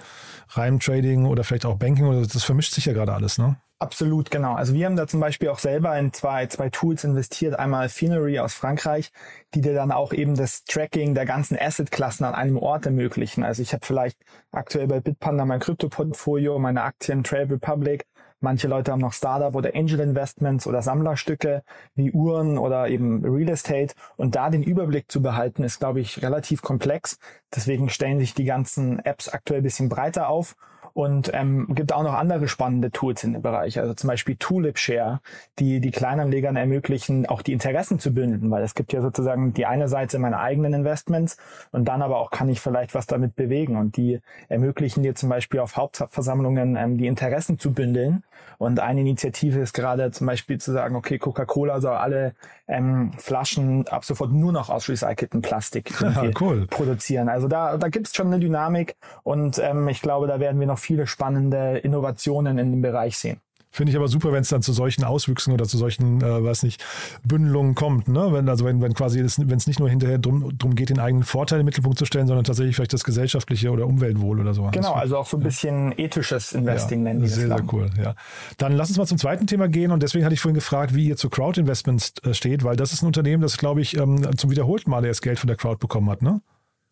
reinem 0.50 0.80
Trading 0.80 1.26
oder 1.26 1.44
vielleicht 1.44 1.66
auch 1.66 1.78
Banking. 1.78 2.22
Das 2.22 2.44
vermischt 2.44 2.74
sich 2.74 2.86
ja 2.86 2.94
gerade 2.94 3.14
alles, 3.14 3.38
ne? 3.38 3.58
Absolut, 3.82 4.30
genau. 4.30 4.54
Also 4.54 4.76
wir 4.76 4.86
haben 4.86 4.96
da 4.96 5.08
zum 5.08 5.20
Beispiel 5.20 5.50
auch 5.50 5.58
selber 5.58 5.98
in 5.98 6.14
zwei, 6.14 6.46
zwei 6.46 6.70
Tools 6.70 7.04
investiert. 7.04 7.58
Einmal 7.58 7.90
Finery 7.90 8.38
aus 8.38 8.54
Frankreich, 8.54 9.12
die 9.56 9.62
dir 9.62 9.74
dann 9.74 9.92
auch 9.92 10.14
eben 10.14 10.36
das 10.36 10.64
Tracking 10.66 11.16
der 11.16 11.26
ganzen 11.26 11.58
Asset-Klassen 11.60 12.24
an 12.26 12.36
einem 12.36 12.60
Ort 12.60 12.86
ermöglichen. 12.86 13.44
Also 13.44 13.64
ich 13.64 13.74
habe 13.74 13.84
vielleicht 13.84 14.20
aktuell 14.52 14.86
bei 14.86 15.00
Bitpanda 15.00 15.46
mein 15.46 15.60
Krypto-Portfolio, 15.60 16.60
meine 16.60 16.84
Aktien 16.84 17.24
Trade 17.24 17.56
Republic. 17.56 18.06
Manche 18.40 18.68
Leute 18.68 18.92
haben 18.92 19.02
noch 19.02 19.14
Startup 19.14 19.56
oder 19.56 19.72
Angel 19.74 20.00
Investments 20.00 20.68
oder 20.68 20.84
Sammlerstücke 20.84 21.64
wie 21.96 22.12
Uhren 22.12 22.60
oder 22.60 22.88
eben 22.88 23.26
Real 23.26 23.50
Estate. 23.50 23.96
Und 24.16 24.36
da 24.36 24.52
den 24.52 24.62
Überblick 24.62 25.12
zu 25.12 25.24
behalten, 25.24 25.64
ist, 25.64 25.80
glaube 25.80 26.02
ich, 26.02 26.22
relativ 26.22 26.62
komplex. 26.62 27.18
Deswegen 27.56 27.90
stellen 27.90 28.20
sich 28.20 28.36
die 28.36 28.46
ganzen 28.46 29.00
Apps 29.00 29.28
aktuell 29.28 29.64
bisschen 29.64 29.90
breiter 29.90 30.30
auf 30.30 30.56
und 30.94 31.32
ähm, 31.34 31.68
gibt 31.74 31.94
auch 31.94 32.04
noch 32.04 32.14
andere 32.14 32.48
spannende 32.48 32.92
Tools 32.92 33.24
in 33.24 33.34
dem 33.34 33.42
Bereich. 33.42 33.80
Also 33.80 33.94
zum 33.94 34.08
Beispiel 34.08 34.36
Tulip 34.36 34.78
Share, 34.78 35.22
die 35.60 35.80
die 35.80 35.92
Kleinanlegern 35.92 36.56
ermöglichen, 36.56 37.26
auch 37.26 37.42
die 37.42 37.54
Interessen 37.54 38.00
zu 38.00 38.14
bündeln, 38.14 38.52
weil 38.52 38.64
es 38.64 38.76
gibt 38.76 38.94
ja 38.94 39.02
sozusagen 39.02 39.54
die 39.54 39.66
eine 39.66 39.88
Seite 39.88 40.20
meine 40.20 40.40
eigenen 40.40 40.74
Investments 40.74 41.38
und 41.72 41.86
dann 41.86 42.02
aber 42.02 42.18
auch 42.18 42.32
kann 42.32 42.50
ich 42.50 42.60
vielleicht 42.60 42.94
was 42.94 43.08
damit 43.08 43.36
bewegen. 43.36 43.78
Und 43.78 43.98
die 43.98 44.20
ermöglichen 44.50 45.04
dir 45.04 45.16
zum 45.16 45.30
Beispiel 45.30 45.60
auf 45.60 45.78
Hauptversammlungen 45.78 46.76
ähm, 46.76 46.98
die 46.98 47.08
Interessen 47.08 47.60
zu 47.60 47.74
bündeln. 47.74 48.24
Und 48.58 48.80
eine 48.80 49.02
Initiative 49.02 49.60
ist 49.60 49.74
gerade 49.74 50.12
zum 50.12 50.28
Beispiel 50.28 50.60
zu 50.60 50.72
sagen, 50.72 50.96
okay, 50.96 51.18
Coca-Cola 51.18 51.82
soll 51.82 51.96
alle 51.96 52.34
ähm, 52.68 53.12
Flaschen 53.18 53.88
ab 53.88 54.06
sofort 54.06 54.32
nur 54.32 54.52
noch 54.52 54.70
aus 54.70 54.88
recyceltem 54.88 55.42
Plastik 55.42 55.92
ja, 56.02 56.30
cool. 56.40 56.68
produzieren. 56.68 57.28
Also 57.28 57.48
da, 57.48 57.78
da 57.78 57.90
gibt 57.90 58.08
es 58.08 58.16
schon 58.16 58.28
eine 58.28 58.40
Dynamik 58.40 58.96
und 59.24 59.60
ähm, 59.60 59.88
ich 59.88 60.02
glaube, 60.02 60.28
da 60.28 60.40
werden 60.40 60.60
wir 60.60 60.68
noch 60.68 60.78
viele 60.82 61.08
spannende 61.08 61.78
Innovationen 61.78 62.58
in 62.58 62.72
dem 62.72 62.82
Bereich 62.82 63.18
sehen. 63.18 63.40
Finde 63.74 63.92
ich 63.92 63.96
aber 63.96 64.10
super, 64.10 64.34
wenn 64.34 64.42
es 64.42 64.50
dann 64.50 64.62
zu 64.62 64.74
solchen 64.74 65.06
Auswüchsen 65.06 65.54
oder 65.54 65.64
zu 65.64 65.78
solchen, 65.78 66.22
äh, 66.22 66.44
weiß 66.44 66.64
nicht, 66.64 66.84
Bündelungen 67.24 67.74
kommt. 67.74 68.10
Ne? 68.10 68.34
Wenn, 68.34 68.50
also 68.50 68.66
wenn, 68.66 68.82
wenn 68.82 68.94
quasi, 68.94 69.20
wenn 69.20 69.58
es 69.58 69.66
nicht 69.66 69.80
nur 69.80 69.90
hinterher 69.90 70.18
drum, 70.18 70.58
drum 70.58 70.76
geht, 70.76 70.90
den 70.90 71.00
eigenen 71.00 71.24
Vorteil 71.24 71.62
im 71.62 71.66
Mittelpunkt 71.66 71.98
zu 71.98 72.04
stellen, 72.04 72.28
sondern 72.28 72.44
tatsächlich 72.44 72.76
vielleicht 72.76 72.92
das 72.92 73.06
gesellschaftliche 73.06 73.72
oder 73.72 73.88
Umweltwohl 73.88 74.42
oder 74.42 74.54
so. 74.54 74.70
Genau, 74.74 74.92
also 74.92 75.18
auch 75.18 75.26
so 75.26 75.38
ein 75.38 75.44
bisschen 75.44 75.92
ja. 75.92 76.00
ethisches 76.00 76.52
Investing 76.52 77.00
ja, 77.00 77.04
nennen 77.06 77.22
die 77.22 77.30
Sehr, 77.30 77.48
sehr 77.48 77.64
cool, 77.72 77.90
ja. 77.98 78.14
Dann 78.58 78.74
lass 78.74 78.90
uns 78.90 78.98
mal 78.98 79.06
zum 79.06 79.18
zweiten 79.18 79.48
Thema 79.48 79.70
gehen 79.70 79.92
und 79.92 80.04
deswegen 80.04 80.26
hatte 80.26 80.34
ich 80.34 80.42
vorhin 80.42 80.56
gefragt, 80.56 80.94
wie 80.94 81.08
ihr 81.08 81.16
zu 81.16 81.30
Crowd 81.30 81.58
Investments 81.58 82.14
äh, 82.26 82.34
steht, 82.34 82.66
weil 82.66 82.76
das 82.76 82.92
ist 82.92 83.04
ein 83.04 83.06
Unternehmen, 83.06 83.42
das, 83.42 83.58
glaube 83.58 83.80
ich, 83.80 83.96
ähm, 83.96 84.28
zum 84.36 84.52
wiederholten 84.52 84.90
Mal 84.92 85.06
erst 85.06 85.22
Geld 85.22 85.40
von 85.40 85.48
der 85.48 85.56
Crowd 85.56 85.78
bekommen 85.78 86.10
hat, 86.10 86.22
ne? 86.22 86.42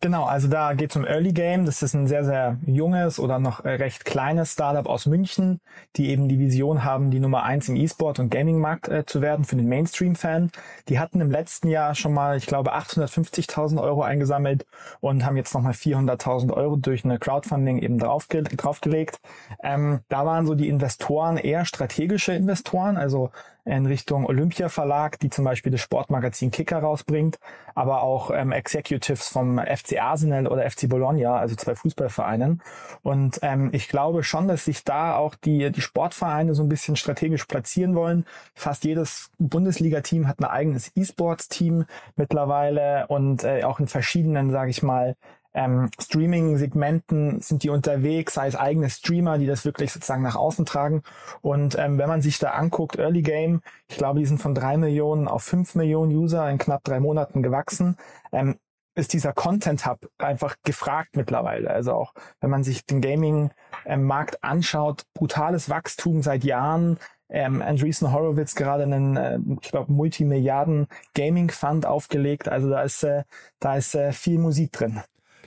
Genau, 0.01 0.23
also 0.23 0.47
da 0.47 0.75
geht 0.75 0.91
es 0.91 0.95
um 0.95 1.05
Early 1.05 1.33
Game. 1.33 1.65
Das 1.65 1.81
ist 1.81 1.93
ein 1.93 2.07
sehr, 2.07 2.23
sehr 2.23 2.57
junges 2.65 3.19
oder 3.19 3.37
noch 3.37 3.65
recht 3.65 4.05
kleines 4.05 4.53
Startup 4.53 4.85
aus 4.87 5.07
München, 5.07 5.59
die 5.97 6.07
eben 6.09 6.29
die 6.29 6.39
Vision 6.39 6.85
haben, 6.85 7.11
die 7.11 7.19
Nummer 7.19 7.43
eins 7.43 7.67
im 7.67 7.75
E-Sport 7.75 8.19
und 8.19 8.29
Gaming-Markt 8.29 8.87
äh, 8.87 9.05
zu 9.05 9.21
werden 9.21 9.43
für 9.43 9.57
den 9.57 9.67
Mainstream-Fan. 9.67 10.51
Die 10.87 10.99
hatten 10.99 11.19
im 11.19 11.29
letzten 11.29 11.67
Jahr 11.67 11.95
schon 11.95 12.13
mal, 12.13 12.37
ich 12.37 12.45
glaube, 12.45 12.73
850.000 12.75 13.81
Euro 13.81 14.01
eingesammelt 14.01 14.65
und 15.01 15.25
haben 15.25 15.35
jetzt 15.35 15.53
nochmal 15.53 15.73
400.000 15.73 16.53
Euro 16.53 16.77
durch 16.77 17.03
eine 17.03 17.19
Crowdfunding 17.19 17.79
eben 17.79 17.99
draufge 17.99 18.43
draufgelegt. 18.43 19.19
Ähm, 19.61 19.99
da 20.07 20.25
waren 20.25 20.45
so 20.47 20.55
die 20.55 20.69
Investoren 20.69 21.35
eher 21.35 21.65
strategische 21.65 22.31
Investoren, 22.31 22.95
also 22.95 23.31
in 23.65 23.85
Richtung 23.85 24.25
Olympia 24.25 24.69
Verlag, 24.69 25.19
die 25.19 25.29
zum 25.29 25.45
Beispiel 25.45 25.71
das 25.71 25.81
Sportmagazin 25.81 26.51
Kicker 26.51 26.79
rausbringt, 26.79 27.39
aber 27.75 28.01
auch 28.01 28.31
ähm, 28.31 28.51
Executives 28.51 29.27
vom 29.27 29.59
FC 29.59 30.01
Arsenal 30.01 30.47
oder 30.47 30.69
FC 30.69 30.89
Bologna, 30.89 31.37
also 31.37 31.55
zwei 31.55 31.75
Fußballvereinen. 31.75 32.61
Und 33.03 33.39
ähm, 33.41 33.69
ich 33.71 33.87
glaube 33.87 34.23
schon, 34.23 34.47
dass 34.47 34.65
sich 34.65 34.83
da 34.83 35.15
auch 35.15 35.35
die, 35.35 35.71
die 35.71 35.81
Sportvereine 35.81 36.55
so 36.55 36.63
ein 36.63 36.69
bisschen 36.69 36.95
strategisch 36.95 37.45
platzieren 37.45 37.95
wollen. 37.95 38.25
Fast 38.55 38.85
jedes 38.85 39.31
Bundesliga-Team 39.37 40.27
hat 40.27 40.39
ein 40.39 40.45
eigenes 40.45 40.91
E-Sports-Team 40.95 41.85
mittlerweile 42.15 43.07
und 43.07 43.43
äh, 43.43 43.63
auch 43.63 43.79
in 43.79 43.87
verschiedenen, 43.87 44.51
sage 44.51 44.71
ich 44.71 44.83
mal, 44.83 45.15
ähm, 45.53 45.89
Streaming-Segmenten 45.99 47.39
sind 47.41 47.63
die 47.63 47.69
unterwegs, 47.69 48.35
sei 48.35 48.47
es 48.47 48.55
eigene 48.55 48.89
Streamer, 48.89 49.37
die 49.37 49.47
das 49.47 49.65
wirklich 49.65 49.91
sozusagen 49.91 50.21
nach 50.21 50.35
außen 50.35 50.65
tragen. 50.65 51.03
Und 51.41 51.77
ähm, 51.77 51.97
wenn 51.97 52.09
man 52.09 52.21
sich 52.21 52.39
da 52.39 52.51
anguckt, 52.51 52.97
Early 52.97 53.21
Game, 53.21 53.61
ich 53.87 53.97
glaube, 53.97 54.19
die 54.19 54.25
sind 54.25 54.39
von 54.41 54.53
drei 54.53 54.77
Millionen 54.77 55.27
auf 55.27 55.43
fünf 55.43 55.75
Millionen 55.75 56.15
User 56.15 56.49
in 56.49 56.57
knapp 56.57 56.83
drei 56.83 56.99
Monaten 56.99 57.41
gewachsen. 57.41 57.97
Ähm, 58.31 58.57
ist 58.95 59.13
dieser 59.13 59.33
Content 59.33 59.85
Hub 59.85 60.09
einfach 60.17 60.55
gefragt 60.63 61.15
mittlerweile. 61.15 61.69
Also 61.69 61.93
auch 61.93 62.13
wenn 62.41 62.49
man 62.49 62.63
sich 62.63 62.85
den 62.85 63.01
Gaming-Markt 63.01 64.43
anschaut, 64.43 65.03
brutales 65.13 65.69
Wachstum 65.69 66.21
seit 66.21 66.43
Jahren. 66.43 66.99
Ähm, 67.31 67.61
Andreessen 67.61 68.11
Horowitz 68.11 68.55
gerade 68.55 68.83
einen, 68.83 69.15
äh, 69.15 69.39
ich 69.61 69.71
glaube, 69.71 69.91
Multimilliarden 69.91 70.87
Gaming 71.13 71.49
Fund 71.49 71.85
aufgelegt. 71.85 72.49
Also 72.49 72.69
da 72.69 72.81
ist, 72.81 73.03
äh, 73.03 73.23
da 73.59 73.75
ist 73.75 73.95
äh, 73.95 74.11
viel 74.11 74.39
Musik 74.39 74.71
drin. 74.71 75.01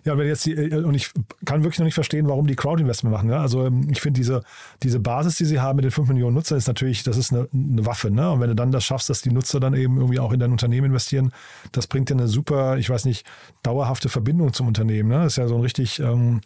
Ja, 0.05 0.19
wenn 0.19 0.27
jetzt 0.27 0.45
die, 0.47 0.53
äh, 0.53 0.83
und 0.83 0.95
ich 0.95 1.11
kann 1.45 1.63
wirklich 1.63 1.79
noch 1.79 1.85
nicht 1.85 1.95
verstehen, 1.95 2.27
warum 2.27 2.47
die 2.47 2.57
Crowd-Investment 2.57 3.13
machen. 3.13 3.29
Ne? 3.29 3.39
Also 3.39 3.67
ähm, 3.67 3.89
ich 3.91 4.01
finde 4.01 4.19
diese, 4.19 4.43
diese 4.83 4.99
Basis, 4.99 5.37
die 5.37 5.45
sie 5.45 5.61
haben 5.61 5.77
mit 5.77 5.85
den 5.85 5.93
5 5.93 6.09
Millionen 6.09 6.35
Nutzern, 6.35 6.59
ist 6.59 6.67
natürlich, 6.67 7.05
das 7.05 7.17
ist 7.17 7.33
eine, 7.33 7.49
eine 7.53 7.87
Waffe. 7.87 8.11
Ne? 8.11 8.31
Und 8.31 8.41
wenn 8.41 8.49
du 8.49 8.57
dann 8.57 8.73
das 8.73 8.85
schaffst, 8.85 9.09
dass 9.11 9.23
die 9.23 9.31
Nutzer 9.31 9.61
dann 9.61 9.75
eben 9.75 9.97
irgendwie 9.99 10.19
auch 10.19 10.33
in 10.33 10.41
dein 10.41 10.51
Unternehmen 10.51 10.87
investieren, 10.87 11.33
das 11.71 11.87
bringt 11.87 12.11
dir 12.11 12.15
eine 12.15 12.27
super, 12.27 12.79
ich 12.79 12.91
weiß 12.91 13.05
nicht, 13.05 13.25
dauerhafte 13.63 14.09
Verbindung 14.09 14.53
zum 14.53 14.67
Unternehmen. 14.67 15.09
Ne? 15.09 15.23
Das 15.23 15.35
ist 15.35 15.37
ja 15.37 15.47
so 15.47 15.55
ein 15.55 15.61
richtig, 15.61 16.01
ähm, 16.01 16.41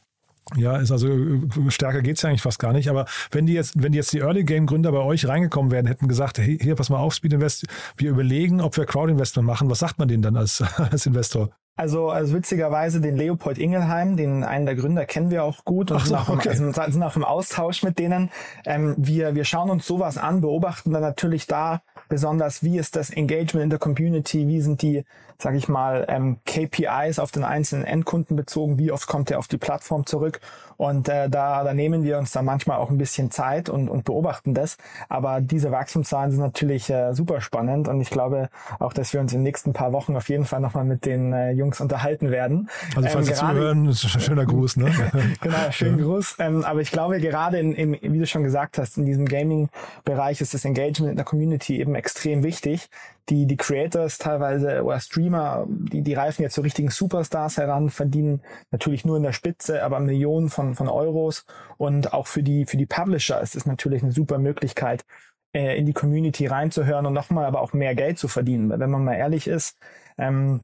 ja, 0.54 0.76
ist 0.76 0.92
also 0.92 1.08
äh, 1.08 1.40
stärker 1.70 2.02
geht's 2.02 2.22
ja 2.22 2.28
eigentlich 2.28 2.42
fast 2.42 2.58
gar 2.58 2.72
nicht. 2.72 2.88
Aber 2.88 3.06
wenn 3.30 3.46
die 3.46 3.54
jetzt, 3.54 3.82
wenn 3.82 3.92
die 3.92 3.96
jetzt 3.96 4.12
die 4.12 4.20
Early 4.20 4.44
Game 4.44 4.66
Gründer 4.66 4.92
bei 4.92 5.00
euch 5.00 5.26
reingekommen 5.26 5.72
wären, 5.72 5.86
hätten 5.86 6.08
gesagt, 6.08 6.38
hey, 6.38 6.58
hier, 6.60 6.76
pass 6.76 6.90
mal 6.90 6.98
auf, 6.98 7.14
Speed 7.14 7.32
Invest, 7.32 7.66
wir 7.96 8.10
überlegen, 8.10 8.60
ob 8.60 8.76
wir 8.76 8.84
Crowd 8.84 9.10
Investment 9.10 9.46
machen. 9.46 9.70
Was 9.70 9.80
sagt 9.80 9.98
man 9.98 10.08
denen 10.08 10.22
dann 10.22 10.36
als, 10.36 10.62
als 10.76 11.06
Investor? 11.06 11.50
Also, 11.78 12.08
also 12.08 12.34
witzigerweise 12.34 13.02
den 13.02 13.16
Leopold 13.16 13.58
Ingelheim, 13.58 14.16
den 14.16 14.44
einen 14.44 14.64
der 14.64 14.76
Gründer 14.76 15.04
kennen 15.04 15.30
wir 15.30 15.44
auch 15.44 15.62
gut 15.66 15.90
und 15.90 16.00
so, 16.00 16.06
sind, 16.06 16.16
auch 16.16 16.28
im, 16.30 16.38
also 16.38 16.92
sind 16.92 17.02
auch 17.02 17.16
im 17.16 17.24
Austausch 17.24 17.82
mit 17.82 17.98
denen. 17.98 18.30
Ähm, 18.64 18.94
wir, 18.96 19.34
wir 19.34 19.44
schauen 19.44 19.68
uns 19.68 19.86
sowas 19.86 20.16
an, 20.16 20.40
beobachten 20.40 20.90
dann 20.92 21.02
natürlich 21.02 21.46
da 21.46 21.82
besonders, 22.08 22.62
wie 22.62 22.78
ist 22.78 22.96
das 22.96 23.10
Engagement 23.10 23.64
in 23.64 23.70
der 23.70 23.78
Community, 23.78 24.48
wie 24.48 24.62
sind 24.62 24.80
die, 24.80 25.04
sage 25.38 25.58
ich 25.58 25.68
mal, 25.68 26.06
ähm, 26.08 26.38
KPIs 26.46 27.18
auf 27.18 27.30
den 27.30 27.44
einzelnen 27.44 27.84
Endkunden 27.84 28.36
bezogen, 28.36 28.78
wie 28.78 28.90
oft 28.90 29.06
kommt 29.06 29.30
er 29.30 29.38
auf 29.38 29.48
die 29.48 29.58
Plattform 29.58 30.06
zurück. 30.06 30.40
Und 30.78 31.08
äh, 31.08 31.28
da, 31.28 31.64
da 31.64 31.74
nehmen 31.74 32.04
wir 32.04 32.18
uns 32.18 32.32
dann 32.32 32.44
manchmal 32.44 32.78
auch 32.78 32.90
ein 32.90 32.98
bisschen 32.98 33.30
Zeit 33.30 33.68
und, 33.68 33.88
und 33.88 34.04
beobachten 34.04 34.54
das, 34.54 34.76
aber 35.08 35.40
diese 35.40 35.72
Wachstumszahlen 35.72 36.30
sind 36.30 36.40
natürlich 36.40 36.90
äh, 36.90 37.14
super 37.14 37.40
spannend 37.40 37.88
und 37.88 38.00
ich 38.00 38.10
glaube 38.10 38.50
auch, 38.78 38.92
dass 38.92 39.12
wir 39.12 39.20
uns 39.20 39.32
in 39.32 39.38
den 39.38 39.44
nächsten 39.44 39.72
paar 39.72 39.92
Wochen 39.92 40.16
auf 40.16 40.28
jeden 40.28 40.44
Fall 40.44 40.60
nochmal 40.60 40.84
mit 40.84 41.06
den 41.06 41.32
äh, 41.32 41.52
Jungs 41.66 41.80
unterhalten 41.80 42.30
werden. 42.30 42.70
Also 42.94 43.08
falls 43.08 43.28
ähm, 43.28 43.34
Sie 43.34 43.40
zuhören, 43.40 43.88
ist 43.88 44.04
ein 44.04 44.20
schöner 44.20 44.46
Gruß, 44.46 44.76
ne? 44.76 44.92
genau, 45.40 45.70
schönen 45.70 45.98
ja. 45.98 46.04
Gruß. 46.04 46.36
Ähm, 46.38 46.64
aber 46.64 46.80
ich 46.80 46.90
glaube 46.90 47.20
gerade 47.20 47.58
in, 47.58 47.74
im, 47.74 47.92
wie 48.00 48.18
du 48.18 48.26
schon 48.26 48.44
gesagt 48.44 48.78
hast, 48.78 48.96
in 48.98 49.04
diesem 49.04 49.26
Gaming-Bereich 49.26 50.40
ist 50.40 50.54
das 50.54 50.64
Engagement 50.64 51.10
in 51.10 51.16
der 51.16 51.24
Community 51.24 51.80
eben 51.80 51.94
extrem 51.94 52.44
wichtig. 52.44 52.88
Die, 53.28 53.46
die 53.46 53.56
Creators 53.56 54.18
teilweise 54.18 54.84
oder 54.84 55.00
Streamer, 55.00 55.66
die, 55.68 56.02
die 56.02 56.14
reifen 56.14 56.42
jetzt 56.42 56.54
zu 56.54 56.60
so 56.60 56.62
richtigen 56.62 56.90
Superstars 56.90 57.56
heran, 57.56 57.90
verdienen 57.90 58.40
natürlich 58.70 59.04
nur 59.04 59.16
in 59.16 59.24
der 59.24 59.32
Spitze, 59.32 59.82
aber 59.82 59.98
Millionen 59.98 60.48
von, 60.48 60.76
von 60.76 60.86
Euros. 60.86 61.44
Und 61.76 62.12
auch 62.12 62.28
für 62.28 62.44
die, 62.44 62.66
für 62.66 62.76
die 62.76 62.86
Publisher 62.86 63.40
ist 63.40 63.56
es 63.56 63.66
natürlich 63.66 64.04
eine 64.04 64.12
super 64.12 64.38
Möglichkeit, 64.38 65.04
äh, 65.52 65.76
in 65.76 65.86
die 65.86 65.92
Community 65.92 66.46
reinzuhören 66.46 67.04
und 67.06 67.14
nochmal 67.14 67.46
aber 67.46 67.62
auch 67.62 67.72
mehr 67.72 67.96
Geld 67.96 68.18
zu 68.20 68.28
verdienen. 68.28 68.70
Wenn 68.70 68.90
man 68.90 69.04
mal 69.04 69.14
ehrlich 69.14 69.48
ist, 69.48 69.76
ähm, 70.18 70.60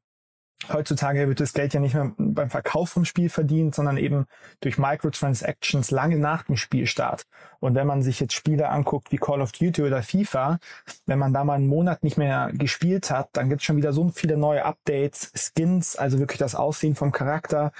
Heutzutage 0.70 1.28
wird 1.28 1.40
das 1.40 1.52
Geld 1.52 1.74
ja 1.74 1.80
nicht 1.80 1.94
mehr 1.94 2.12
beim 2.16 2.50
Verkauf 2.50 2.90
vom 2.90 3.04
Spiel 3.04 3.28
verdient, 3.28 3.74
sondern 3.74 3.96
eben 3.96 4.26
durch 4.60 4.78
Microtransactions 4.78 5.90
lange 5.90 6.18
nach 6.18 6.44
dem 6.44 6.56
Spielstart. 6.56 7.26
Und 7.60 7.74
wenn 7.74 7.86
man 7.86 8.02
sich 8.02 8.20
jetzt 8.20 8.34
Spiele 8.34 8.68
anguckt 8.68 9.12
wie 9.12 9.16
Call 9.16 9.40
of 9.40 9.52
Duty 9.52 9.82
oder 9.82 10.02
FIFA, 10.02 10.58
wenn 11.06 11.18
man 11.18 11.32
da 11.32 11.44
mal 11.44 11.54
einen 11.54 11.66
Monat 11.66 12.04
nicht 12.04 12.18
mehr 12.18 12.50
gespielt 12.52 13.10
hat, 13.10 13.30
dann 13.32 13.48
gibt 13.48 13.62
es 13.62 13.64
schon 13.64 13.76
wieder 13.76 13.92
so 13.92 14.08
viele 14.10 14.36
neue 14.36 14.64
Updates, 14.64 15.32
Skins, 15.34 15.96
also 15.96 16.18
wirklich 16.18 16.38
das 16.38 16.54
Aussehen 16.54 16.94
vom 16.94 17.12
Charakter, 17.12 17.72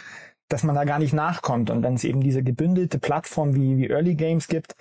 dass 0.49 0.63
man 0.63 0.75
da 0.75 0.85
gar 0.85 0.99
nicht 0.99 1.13
nachkommt. 1.13 1.71
Und 1.71 1.83
wenn 1.83 1.95
es 1.95 2.05
eben 2.05 2.21
diese 2.21 2.43
gebündelte 2.43 2.99
Plattform 2.99 3.55
wie, 3.55 3.77
wie 3.77 3.91
Early 3.91 4.15
Games 4.15 4.49
gibt, 4.49 4.75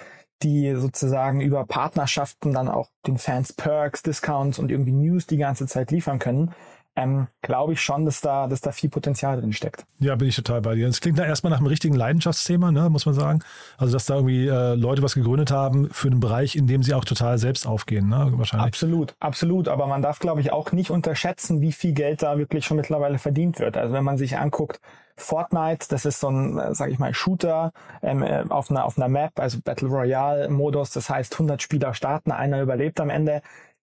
die 0.43 0.75
sozusagen 0.75 1.41
über 1.41 1.65
Partnerschaften 1.65 2.53
dann 2.53 2.67
auch 2.67 2.89
den 3.05 3.17
Fans 3.17 3.53
Perks, 3.53 4.01
Discounts 4.01 4.59
und 4.59 4.71
irgendwie 4.71 4.91
News 4.91 5.27
die 5.27 5.37
ganze 5.37 5.67
Zeit 5.67 5.91
liefern 5.91 6.19
können, 6.19 6.53
ähm, 6.95 7.27
glaube 7.41 7.73
ich 7.73 7.81
schon, 7.81 8.05
dass 8.05 8.21
da, 8.21 8.47
dass 8.47 8.61
da 8.61 8.71
viel 8.71 8.89
Potenzial 8.89 9.39
drin 9.39 9.53
steckt. 9.53 9.85
Ja, 9.99 10.15
bin 10.15 10.27
ich 10.27 10.35
total 10.35 10.61
bei 10.61 10.75
dir. 10.75 10.87
Es 10.87 10.99
klingt 10.99 11.17
da 11.17 11.25
erstmal 11.25 11.51
nach 11.51 11.59
einem 11.59 11.67
richtigen 11.67 11.95
Leidenschaftsthema, 11.95 12.71
ne, 12.71 12.89
muss 12.89 13.05
man 13.05 13.15
sagen. 13.15 13.39
Also, 13.77 13.93
dass 13.93 14.05
da 14.05 14.15
irgendwie 14.15 14.47
äh, 14.47 14.75
Leute 14.75 15.01
was 15.01 15.15
gegründet 15.15 15.51
haben 15.51 15.89
für 15.91 16.09
einen 16.09 16.19
Bereich, 16.19 16.55
in 16.55 16.67
dem 16.67 16.83
sie 16.83 16.93
auch 16.93 17.05
total 17.05 17.37
selbst 17.37 17.65
aufgehen, 17.65 18.09
ne, 18.09 18.31
wahrscheinlich. 18.35 18.67
Absolut, 18.67 19.15
absolut. 19.19 19.67
Aber 19.69 19.87
man 19.87 20.01
darf, 20.01 20.19
glaube 20.19 20.41
ich, 20.41 20.51
auch 20.51 20.71
nicht 20.73 20.91
unterschätzen, 20.91 21.61
wie 21.61 21.71
viel 21.71 21.93
Geld 21.93 22.23
da 22.23 22.37
wirklich 22.37 22.65
schon 22.65 22.77
mittlerweile 22.77 23.19
verdient 23.19 23.59
wird. 23.59 23.77
Also, 23.77 23.93
wenn 23.93 24.03
man 24.03 24.17
sich 24.17 24.37
anguckt, 24.37 24.81
Fortnite, 25.21 25.87
das 25.89 26.05
ist 26.05 26.19
so 26.19 26.29
ein, 26.29 26.57
äh, 26.57 26.75
sage 26.75 26.91
ich 26.91 26.99
mal, 26.99 27.13
Shooter 27.13 27.71
ähm, 28.01 28.23
äh, 28.23 28.43
auf 28.49 28.69
einer 28.69 28.85
auf 28.85 28.97
einer 28.97 29.07
Map, 29.07 29.39
also 29.39 29.59
Battle 29.63 29.87
Royale 29.87 30.49
Modus. 30.49 30.91
Das 30.91 31.09
heißt, 31.09 31.33
100 31.33 31.61
Spieler 31.61 31.93
starten, 31.93 32.31
einer 32.31 32.61
überlebt 32.61 32.99
am 32.99 33.09
Ende. 33.09 33.41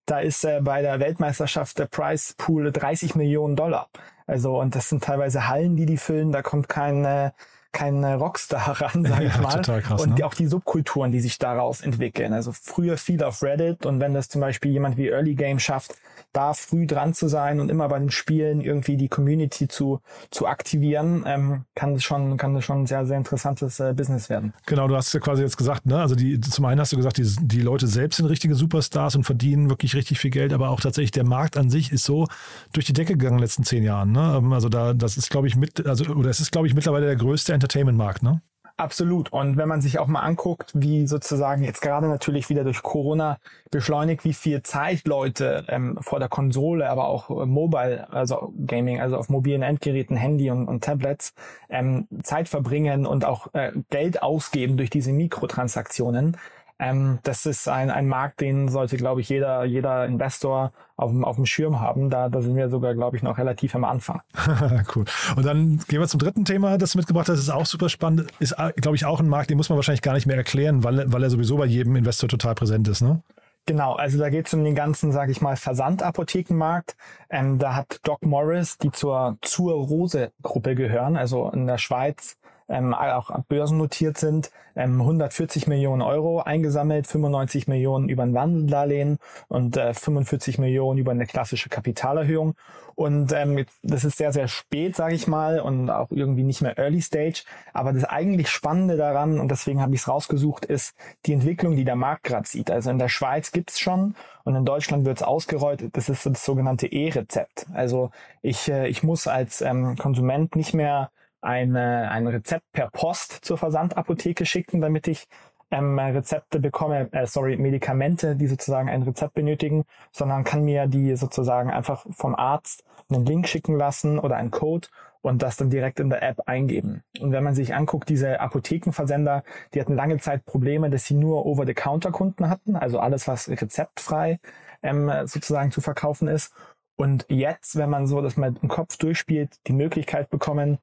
Da 0.09 0.21
ist 0.21 0.43
äh, 0.45 0.61
bei 0.62 0.81
der 0.81 1.00
Weltmeisterschaft 1.00 1.79
der 1.79 1.85
Price 1.85 2.35
Pool 2.38 2.73
30 2.73 3.15
Millionen 3.15 3.57
Dollar. 3.57 3.88
Also, 4.27 4.59
und 4.59 4.75
das 4.75 4.88
sind 4.88 5.05
teilweise 5.05 5.49
Hallen, 5.49 5.77
die 5.77 5.85
die 5.85 5.99
füllen. 5.99 6.33
Da 6.33 6.41
kommt 6.41 6.67
kein, 6.67 7.05
äh, 7.05 7.31
kein 7.73 8.03
Rockstar 8.03 8.81
ran, 8.81 9.05
sage 9.05 9.27
ich 9.27 9.35
ja, 9.35 9.41
mal. 9.43 9.57
Total 9.57 9.83
krass, 9.83 10.00
und 10.00 10.19
ne? 10.19 10.25
auch 10.25 10.33
die 10.33 10.47
Subkulturen, 10.47 11.12
die 11.12 11.21
sich 11.21 11.37
daraus 11.38 11.83
entwickeln. 11.83 12.33
Also 12.33 12.53
früher 12.53 12.97
viel 12.97 13.23
auf 13.23 13.43
Reddit 13.43 13.85
und 13.85 14.00
wenn 14.00 14.15
das 14.15 14.31
zum 14.31 14.41
Beispiel 14.41 14.73
jemand 14.73 14.97
wie 14.97 15.09
Early 15.09 15.35
Game 15.35 15.59
schafft, 15.59 15.95
da 16.32 16.52
früh 16.52 16.87
dran 16.87 17.14
zu 17.14 17.28
sein 17.28 17.61
und 17.61 17.70
immer 17.70 17.88
bei 17.88 17.99
den 17.99 18.11
Spielen 18.11 18.61
irgendwie 18.61 18.97
die 18.97 19.08
Community 19.08 19.68
zu, 19.68 20.00
zu 20.30 20.47
aktivieren, 20.47 21.25
ähm, 21.26 21.64
kann 21.75 21.94
das 21.94 22.04
schon, 22.04 22.37
kann 22.37 22.54
das 22.54 22.64
schon 22.64 22.82
ein 22.82 22.87
sehr, 22.87 23.06
sehr 23.06 23.16
interessantes 23.16 23.80
äh, 23.80 23.94
Business 23.94 24.28
werden. 24.28 24.52
Genau, 24.66 24.88
du 24.88 24.97
hast 24.97 25.12
ja 25.12 25.20
quasi 25.20 25.42
jetzt 25.42 25.56
gesagt, 25.56 25.87
ne, 25.87 26.00
also 26.00 26.14
die, 26.14 26.40
zum 26.40 26.64
einen 26.64 26.80
hast 26.80 26.92
du 26.92 26.97
gesagt, 26.97 27.18
die, 27.18 27.26
die 27.40 27.61
Leute 27.61 27.87
selbst 27.87 28.16
sind 28.16 28.26
richtige 28.26 28.54
Superstars 28.54 29.16
und 29.16 29.25
verdienen 29.25 29.70
wirklich 29.70 29.94
richtig 29.94 30.18
viel 30.18 30.30
Geld, 30.30 30.52
aber 30.52 30.70
auch 30.70 30.80
tatsächlich 30.80 31.12
der 31.12 31.25
Markt 31.25 31.56
an 31.56 31.70
sich 31.70 31.92
ist 31.92 32.04
so 32.04 32.26
durch 32.73 32.87
die 32.87 32.92
Decke 32.92 33.14
gegangen 33.14 33.35
in 33.35 33.38
den 33.38 33.44
letzten 33.44 33.64
zehn 33.64 33.82
Jahren. 33.82 34.12
Ne? 34.12 34.37
Ähm, 34.38 34.52
also 34.52 34.68
da, 34.68 34.94
das 34.94 35.16
ist, 35.16 35.30
glaube 35.30 35.49
ich, 35.49 35.56
mit, 35.56 35.87
also, 35.87 36.04
oder 36.14 36.30
es 36.30 36.40
ist, 36.40 36.52
glaube 36.52 36.66
ich, 36.66 36.75
mittlerweile 36.75 37.06
der 37.06 37.16
größte 37.16 37.52
Entertainment-Markt, 37.52 38.23
ne? 38.23 38.42
Absolut. 38.78 39.32
Und 39.32 39.56
wenn 39.56 39.67
man 39.67 39.80
sich 39.80 39.99
auch 39.99 40.06
mal 40.06 40.21
anguckt, 40.21 40.71
wie 40.73 41.08
sozusagen 41.08 41.64
jetzt 41.64 41.82
gerade 41.82 42.06
natürlich 42.06 42.49
wieder 42.49 42.62
durch 42.62 42.80
Corona 42.84 43.41
beschleunigt, 43.73 44.25
wie 44.25 44.32
viel 44.32 44.62
Zeit 44.62 45.08
Leute 45.08 45.64
ähm, 45.69 45.99
vor 46.00 46.21
der 46.21 46.28
Konsole, 46.28 46.88
aber 46.88 47.08
auch 47.08 47.28
äh, 47.28 47.45
Mobile, 47.45 48.06
also 48.12 48.54
Gaming, 48.67 49.00
also 49.00 49.17
auf 49.17 49.28
mobilen 49.30 49.62
Endgeräten, 49.62 50.17
Handy 50.17 50.52
und, 50.52 50.69
und 50.69 50.84
Tablets, 50.84 51.34
ähm, 51.69 52.06
Zeit 52.23 52.49
verbringen 52.49 53.04
und 53.04 53.25
auch 53.25 53.52
äh, 53.52 53.73
Geld 53.91 54.23
ausgeben 54.23 54.76
durch 54.76 54.91
diese 54.91 55.12
Mikrotransaktionen, 55.12 56.36
ähm, 56.78 57.19
das 57.25 57.45
ist 57.47 57.69
ein, 57.69 57.91
ein 57.91 58.06
Markt, 58.06 58.41
den 58.41 58.69
sollte, 58.69 58.97
glaube 58.97 59.21
ich, 59.21 59.28
jeder, 59.28 59.64
jeder 59.64 60.06
Investor 60.06 60.73
auf, 60.97 61.12
auf 61.23 61.36
dem 61.36 61.47
Schirm 61.47 61.80
haben. 61.80 62.08
Da, 62.08 62.28
da 62.28 62.41
sind 62.41 62.56
wir 62.56 62.69
sogar, 62.69 62.95
glaube 62.95 63.17
ich, 63.17 63.23
noch 63.23 63.38
relativ 63.38 63.75
am 63.75 63.84
Anfang. 63.84 64.21
cool. 64.95 65.04
Und 65.36 65.45
dann 65.45 65.80
gehen 65.88 66.00
wir 66.00 66.06
zum 66.06 66.21
dritten 66.21 66.45
Thema, 66.45 66.78
das 66.78 66.93
du 66.93 66.99
mitgebracht 66.99 67.28
hast. 67.28 67.36
Das 67.36 67.45
ist 67.45 67.50
auch 67.50 67.67
super 67.67 67.88
spannend. 67.88 68.30
Ist, 68.38 68.54
glaube 68.76 68.97
ich, 68.97 69.04
auch 69.04 69.21
ein 69.21 69.28
Markt, 69.28 69.50
den 69.50 69.56
muss 69.56 69.69
man 69.69 69.76
wahrscheinlich 69.76 70.02
gar 70.02 70.14
nicht 70.14 70.26
mehr 70.26 70.36
erklären, 70.36 70.84
weil, 70.84 71.12
weil 71.12 71.23
er 71.23 71.30
sowieso 71.30 71.56
bei 71.56 71.67
jedem 71.67 71.97
Investor 71.97 72.28
total 72.28 72.54
präsent 72.54 72.86
ist, 72.88 73.00
ne? 73.00 73.23
Genau, 73.67 73.93
also 73.93 74.17
da 74.17 74.30
geht 74.30 74.47
es 74.47 74.54
um 74.54 74.64
den 74.64 74.75
ganzen, 74.75 75.12
sage 75.12 75.30
ich 75.30 75.43
mal, 75.43 75.56
Versandapothekenmarkt. 75.56 76.97
Ähm, 77.28 77.58
da 77.58 77.75
hat 77.75 78.00
Doc 78.04 78.25
Morris, 78.25 78.78
die 78.78 78.91
zur 78.91 79.36
zur 79.43 79.75
Rose 79.75 80.32
Gruppe 80.41 80.75
gehören, 80.75 81.19
also 81.19 81.50
in 81.50 81.67
der 81.67 81.76
Schweiz 81.76 82.38
ähm, 82.69 82.95
auch 82.95 83.31
börsennotiert 83.49 84.19
sind, 84.19 84.50
ähm, 84.76 85.00
140 85.00 85.67
Millionen 85.67 86.02
Euro 86.02 86.41
eingesammelt, 86.41 87.07
95 87.07 87.67
Millionen 87.67 88.09
über 88.09 88.23
ein 88.23 88.35
Wandeldarlehen 88.35 89.19
und 89.49 89.76
äh, 89.76 89.95
45 89.95 90.59
Millionen 90.59 90.99
über 90.99 91.13
eine 91.13 91.26
klassische 91.26 91.69
Kapitalerhöhung. 91.69 92.54
Und 92.95 93.33
ähm, 93.33 93.65
das 93.83 94.04
ist 94.04 94.19
sehr, 94.19 94.33
sehr 94.33 94.49
spät, 94.49 94.97
sage 94.97 95.15
ich 95.15 95.28
mal, 95.28 95.61
und 95.61 95.89
auch 95.89 96.11
irgendwie 96.11 96.43
nicht 96.43 96.63
mehr 96.63 96.76
Early 96.78 97.00
Stage. 97.00 97.45
Aber 97.73 97.93
das 97.93 98.04
eigentlich 98.04 98.49
Spannende 98.49 98.97
daran, 98.97 99.39
und 99.39 99.50
deswegen 99.52 99.81
habe 99.81 99.95
ich 99.95 100.00
es 100.00 100.09
rausgesucht, 100.09 100.65
ist 100.65 100.97
die 101.25 101.33
Entwicklung, 101.33 101.76
die 101.76 101.85
der 101.85 101.95
Markt 101.95 102.25
gerade 102.25 102.49
sieht. 102.49 102.73
Also 102.73 102.91
in 102.91 102.99
der 102.99 103.09
Schweiz 103.09 103.52
gibt's 103.52 103.78
schon 103.78 104.17
und 104.43 104.57
in 104.57 104.65
Deutschland 104.65 105.04
wird 105.04 105.19
es 105.19 105.23
ausgerollt. 105.23 105.85
Das 105.93 106.09
ist 106.09 106.26
das 106.26 106.45
sogenannte 106.45 106.89
E-Rezept. 106.89 107.67
Also 107.73 108.11
ich, 108.43 108.69
äh, 108.69 108.89
ich 108.89 109.04
muss 109.04 109.28
als 109.28 109.61
ähm, 109.61 109.97
Konsument 109.97 110.57
nicht 110.57 110.75
mehr 110.75 111.11
eine, 111.41 112.11
ein 112.11 112.27
Rezept 112.27 112.65
per 112.73 112.91
Post 112.91 113.33
zur 113.43 113.59
Versandapotheke 113.59 114.47
schicken, 114.47 114.81
damit 114.81 115.09
ich 115.09 115.27
ähm, 115.71 115.99
Rezepte 115.99 116.61
bekomme, 116.61 117.13
äh, 117.13 117.27
sorry, 117.27 117.57
Medikamente, 117.57 118.37
die 118.37 118.47
sozusagen 118.47 118.89
ein 118.89 119.03
Rezept 119.03 119.35
benötigen, 119.35 119.85
sondern 120.13 120.45
kann 120.45 120.65
mir 120.65 120.87
die 120.87 121.15
sozusagen 121.17 121.71
einfach 121.71 122.07
vom 122.11 122.35
Arzt 122.35 122.85
einen 123.11 123.27
Link 123.27 123.49
schicken 123.49 123.77
lassen 123.77 124.19
oder 124.19 124.37
einen 124.37 124.51
Code 124.51 124.89
und 125.21 125.43
das 125.43 125.57
dann 125.57 125.71
direkt 125.71 126.01
in 126.01 126.11
der 126.11 126.23
App 126.23 126.43
eingeben. 126.47 127.03
Und 127.21 127.33
wenn 127.33 127.45
man 127.45 127.55
sich 127.55 127.75
anguckt, 127.75 128.09
diese 128.09 128.41
Apothekenversender, 128.41 129.43
die 129.75 129.81
hatten 129.81 129.95
lange 129.95 130.19
Zeit 130.19 130.45
Probleme, 130.47 130.91
dass 130.91 131.07
sie 131.07 131.15
nur 131.15 131.45
Over-the-Counter-Kunden 131.45 132.49
hatten, 132.49 132.77
also 132.77 132.99
alles, 132.99 133.29
was 133.29 133.49
rezeptfrei 133.49 134.39
ähm, 134.83 135.11
sozusagen 135.25 135.71
zu 135.71 135.81
verkaufen 135.81 136.29
ist. 136.29 136.55
Und 136.97 137.27
jetzt, 137.29 137.77
wenn 137.77 137.91
man 137.91 138.07
so 138.07 138.21
das 138.23 138.37
mal 138.37 138.55
im 138.61 138.69
Kopf 138.69 138.97
durchspielt, 138.97 139.59
die 139.67 139.73
Möglichkeit 139.73 140.31
bekommen, 140.31 140.79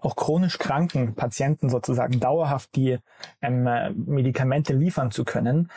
auch 0.00 0.16
chronisch 0.16 0.58
kranken 0.58 1.14
Patienten 1.14 1.68
sozusagen 1.68 2.20
dauerhaft 2.20 2.74
die 2.76 2.98
ähm, 3.40 3.68
Medikamente 4.06 4.72
liefern 4.72 5.10
zu 5.10 5.24
können, 5.24 5.70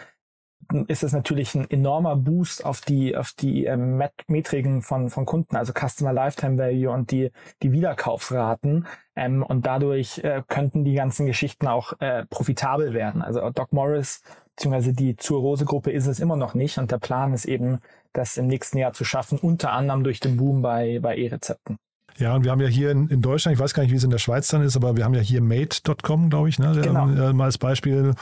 ist 0.88 1.04
es 1.04 1.12
natürlich 1.12 1.56
ein 1.56 1.70
enormer 1.70 2.16
Boost 2.16 2.66
auf 2.66 2.82
die 2.82 3.16
auf 3.16 3.34
die 3.34 3.66
ähm, 3.66 4.02
Metriken 4.28 4.82
von 4.82 5.10
von 5.10 5.26
Kunden, 5.26 5.56
also 5.56 5.74
Customer 5.74 6.14
Lifetime 6.14 6.58
Value 6.58 6.92
und 6.92 7.12
die 7.12 7.32
die 7.62 7.72
Wiederkaufsraten 7.72 8.88
ähm, 9.16 9.44
und 9.44 9.66
dadurch 9.66 10.20
äh, 10.20 10.44
könnten 10.48 10.86
die 10.86 10.94
ganzen 10.94 11.26
Geschichten 11.26 11.68
auch 11.68 11.94
äh, 12.00 12.26
profitabel 12.26 12.94
werden. 12.94 13.22
Also 13.22 13.50
Doc 13.50 13.74
Morris 13.74 14.22
beziehungsweise 14.56 14.94
die 14.94 15.16
zur 15.16 15.42
Rose 15.42 15.66
Gruppe 15.66 15.92
ist 15.92 16.08
es 16.08 16.20
immer 16.20 16.36
noch 16.36 16.54
nicht 16.54 16.78
und 16.78 16.92
der 16.92 17.00
Plan 17.00 17.34
ist 17.34 17.46
eben, 17.46 17.80
das 18.14 18.38
im 18.38 18.48
nächsten 18.48 18.78
Jahr 18.78 18.94
zu 18.94 19.06
schaffen, 19.06 19.40
unter 19.40 19.72
anderem 19.72 20.04
durch 20.04 20.20
den 20.20 20.38
Boom 20.38 20.62
bei 20.62 21.00
bei 21.00 21.18
E-Rezepten. 21.18 21.78
Ja, 22.18 22.36
und 22.36 22.44
wir 22.44 22.52
haben 22.52 22.62
ja 22.62 22.68
hier 22.68 22.92
in, 22.92 23.08
in, 23.08 23.22
Deutschland, 23.22 23.56
ich 23.56 23.60
weiß 23.62 23.74
gar 23.74 23.84
nicht, 23.84 23.92
wie 23.92 23.96
es 23.96 24.04
in 24.04 24.10
der 24.10 24.18
Schweiz 24.18 24.48
dann 24.50 24.62
ist, 24.62 24.76
aber 24.76 24.96
wir 24.96 25.04
haben 25.04 25.14
ja 25.14 25.22
hier 25.22 25.42
Mate.com, 25.42 26.30
glaube 26.30 26.50
ich, 26.50 26.60
ne? 26.60 26.80
Genau. 26.82 27.10
Äh, 27.10 27.34
mal 27.34 27.46
als 27.46 27.58
Beispiel. 27.58 28.14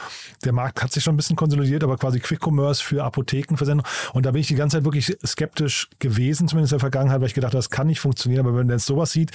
Der 0.44 0.52
Markt 0.52 0.82
hat 0.82 0.92
sich 0.92 1.02
schon 1.02 1.14
ein 1.14 1.16
bisschen 1.16 1.36
konsolidiert, 1.36 1.84
aber 1.84 1.96
quasi 1.96 2.20
Quick 2.20 2.40
Commerce 2.44 2.82
für 2.82 3.04
Apothekenversendung. 3.04 3.86
Und 4.12 4.26
da 4.26 4.32
bin 4.32 4.40
ich 4.40 4.48
die 4.48 4.54
ganze 4.54 4.78
Zeit 4.78 4.84
wirklich 4.84 5.16
skeptisch 5.24 5.88
gewesen, 5.98 6.48
zumindest 6.48 6.72
in 6.72 6.76
der 6.76 6.80
Vergangenheit, 6.80 7.20
weil 7.20 7.28
ich 7.28 7.34
gedacht 7.34 7.52
habe, 7.52 7.58
das 7.58 7.70
kann 7.70 7.86
nicht 7.86 8.00
funktionieren. 8.00 8.40
Aber 8.46 8.56
wenn 8.56 8.66
man 8.66 8.76
jetzt 8.76 8.86
sowas 8.86 9.12
sieht, 9.12 9.32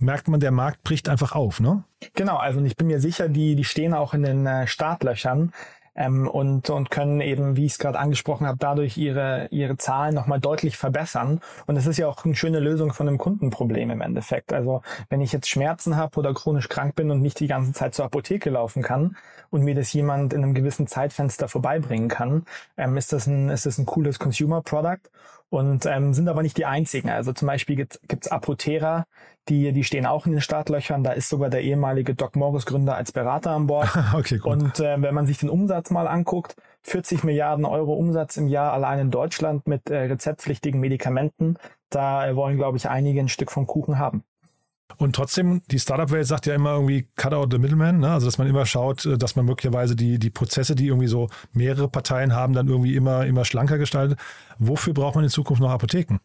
merkt 0.00 0.28
man, 0.28 0.40
der 0.40 0.50
Markt 0.50 0.82
bricht 0.82 1.08
einfach 1.08 1.32
auf, 1.32 1.60
ne? 1.60 1.84
Genau, 2.14 2.36
also 2.36 2.60
ich 2.62 2.76
bin 2.76 2.86
mir 2.86 3.00
sicher, 3.00 3.28
die, 3.28 3.56
die 3.56 3.64
stehen 3.64 3.94
auch 3.94 4.14
in 4.14 4.22
den 4.22 4.46
äh, 4.46 4.66
Startlöchern. 4.66 5.52
Ähm, 5.96 6.28
und, 6.28 6.70
und 6.70 6.90
können 6.90 7.20
eben, 7.20 7.56
wie 7.56 7.66
ich 7.66 7.72
es 7.72 7.78
gerade 7.78 7.98
angesprochen 7.98 8.46
habe, 8.46 8.58
dadurch 8.58 8.96
ihre, 8.96 9.48
ihre 9.50 9.76
Zahlen 9.76 10.14
nochmal 10.14 10.40
deutlich 10.40 10.76
verbessern. 10.76 11.40
Und 11.66 11.76
es 11.76 11.86
ist 11.86 11.96
ja 11.96 12.06
auch 12.06 12.24
eine 12.24 12.34
schöne 12.34 12.60
Lösung 12.60 12.92
von 12.92 13.08
einem 13.08 13.18
Kundenproblem 13.18 13.90
im 13.90 14.00
Endeffekt. 14.00 14.52
Also 14.52 14.82
wenn 15.08 15.20
ich 15.20 15.32
jetzt 15.32 15.48
Schmerzen 15.48 15.96
habe 15.96 16.18
oder 16.18 16.34
chronisch 16.34 16.68
krank 16.68 16.94
bin 16.94 17.10
und 17.10 17.22
nicht 17.22 17.40
die 17.40 17.46
ganze 17.46 17.72
Zeit 17.72 17.94
zur 17.94 18.04
Apotheke 18.04 18.50
laufen 18.50 18.82
kann 18.82 19.16
und 19.50 19.62
mir 19.62 19.74
das 19.74 19.92
jemand 19.92 20.32
in 20.32 20.42
einem 20.42 20.54
gewissen 20.54 20.86
Zeitfenster 20.86 21.48
vorbeibringen 21.48 22.08
kann, 22.08 22.44
ähm, 22.76 22.96
ist, 22.96 23.12
das 23.12 23.26
ein, 23.26 23.48
ist 23.48 23.66
das 23.66 23.78
ein 23.78 23.86
cooles 23.86 24.18
Consumer 24.18 24.62
Product 24.62 25.10
und 25.48 25.86
ähm, 25.86 26.12
sind 26.12 26.28
aber 26.28 26.42
nicht 26.42 26.56
die 26.56 26.66
einzigen. 26.66 27.10
Also 27.10 27.32
zum 27.32 27.46
Beispiel 27.46 27.76
gibt 27.76 27.98
es 28.08 28.30
Apotera, 28.30 29.06
die, 29.48 29.72
die 29.72 29.84
stehen 29.84 30.06
auch 30.06 30.26
in 30.26 30.32
den 30.32 30.40
Startlöchern. 30.40 31.04
Da 31.04 31.12
ist 31.12 31.28
sogar 31.28 31.50
der 31.50 31.62
ehemalige 31.62 32.14
Doc 32.14 32.34
Morris 32.36 32.66
Gründer 32.66 32.96
als 32.96 33.12
Berater 33.12 33.52
an 33.52 33.66
Bord. 33.66 33.88
okay, 34.14 34.38
gut. 34.38 34.52
Und 34.52 34.80
äh, 34.80 35.00
wenn 35.00 35.14
man 35.14 35.26
sich 35.26 35.38
den 35.38 35.48
Umsatz 35.50 35.90
mal 35.90 36.08
anguckt, 36.08 36.56
40 36.82 37.24
Milliarden 37.24 37.64
Euro 37.64 37.94
Umsatz 37.94 38.36
im 38.36 38.48
Jahr 38.48 38.72
allein 38.72 38.98
in 38.98 39.10
Deutschland 39.10 39.66
mit 39.66 39.88
äh, 39.90 39.96
rezeptpflichtigen 39.96 40.80
Medikamenten, 40.80 41.56
da 41.90 42.26
äh, 42.26 42.36
wollen, 42.36 42.56
glaube 42.56 42.76
ich, 42.76 42.88
einige 42.88 43.20
ein 43.20 43.28
Stück 43.28 43.52
vom 43.52 43.66
Kuchen 43.66 43.98
haben. 43.98 44.24
Und 44.98 45.14
trotzdem, 45.14 45.62
die 45.70 45.78
Startup-Welt 45.78 46.26
sagt 46.26 46.46
ja 46.46 46.54
immer 46.54 46.74
irgendwie 46.74 47.08
cut 47.16 47.34
out 47.34 47.52
the 47.52 47.58
middleman, 47.58 47.98
ne? 47.98 48.12
also 48.12 48.26
dass 48.26 48.38
man 48.38 48.46
immer 48.46 48.64
schaut, 48.66 49.04
äh, 49.04 49.18
dass 49.18 49.36
man 49.36 49.44
möglicherweise 49.44 49.96
die, 49.96 50.18
die 50.18 50.30
Prozesse, 50.30 50.74
die 50.74 50.86
irgendwie 50.86 51.08
so 51.08 51.28
mehrere 51.52 51.88
Parteien 51.88 52.34
haben, 52.34 52.54
dann 52.54 52.68
irgendwie 52.68 52.94
immer, 52.94 53.26
immer 53.26 53.44
schlanker 53.44 53.78
gestaltet. 53.78 54.18
Wofür 54.58 54.94
braucht 54.94 55.16
man 55.16 55.24
in 55.24 55.30
Zukunft 55.30 55.60
noch 55.60 55.70
Apotheken? 55.70 56.18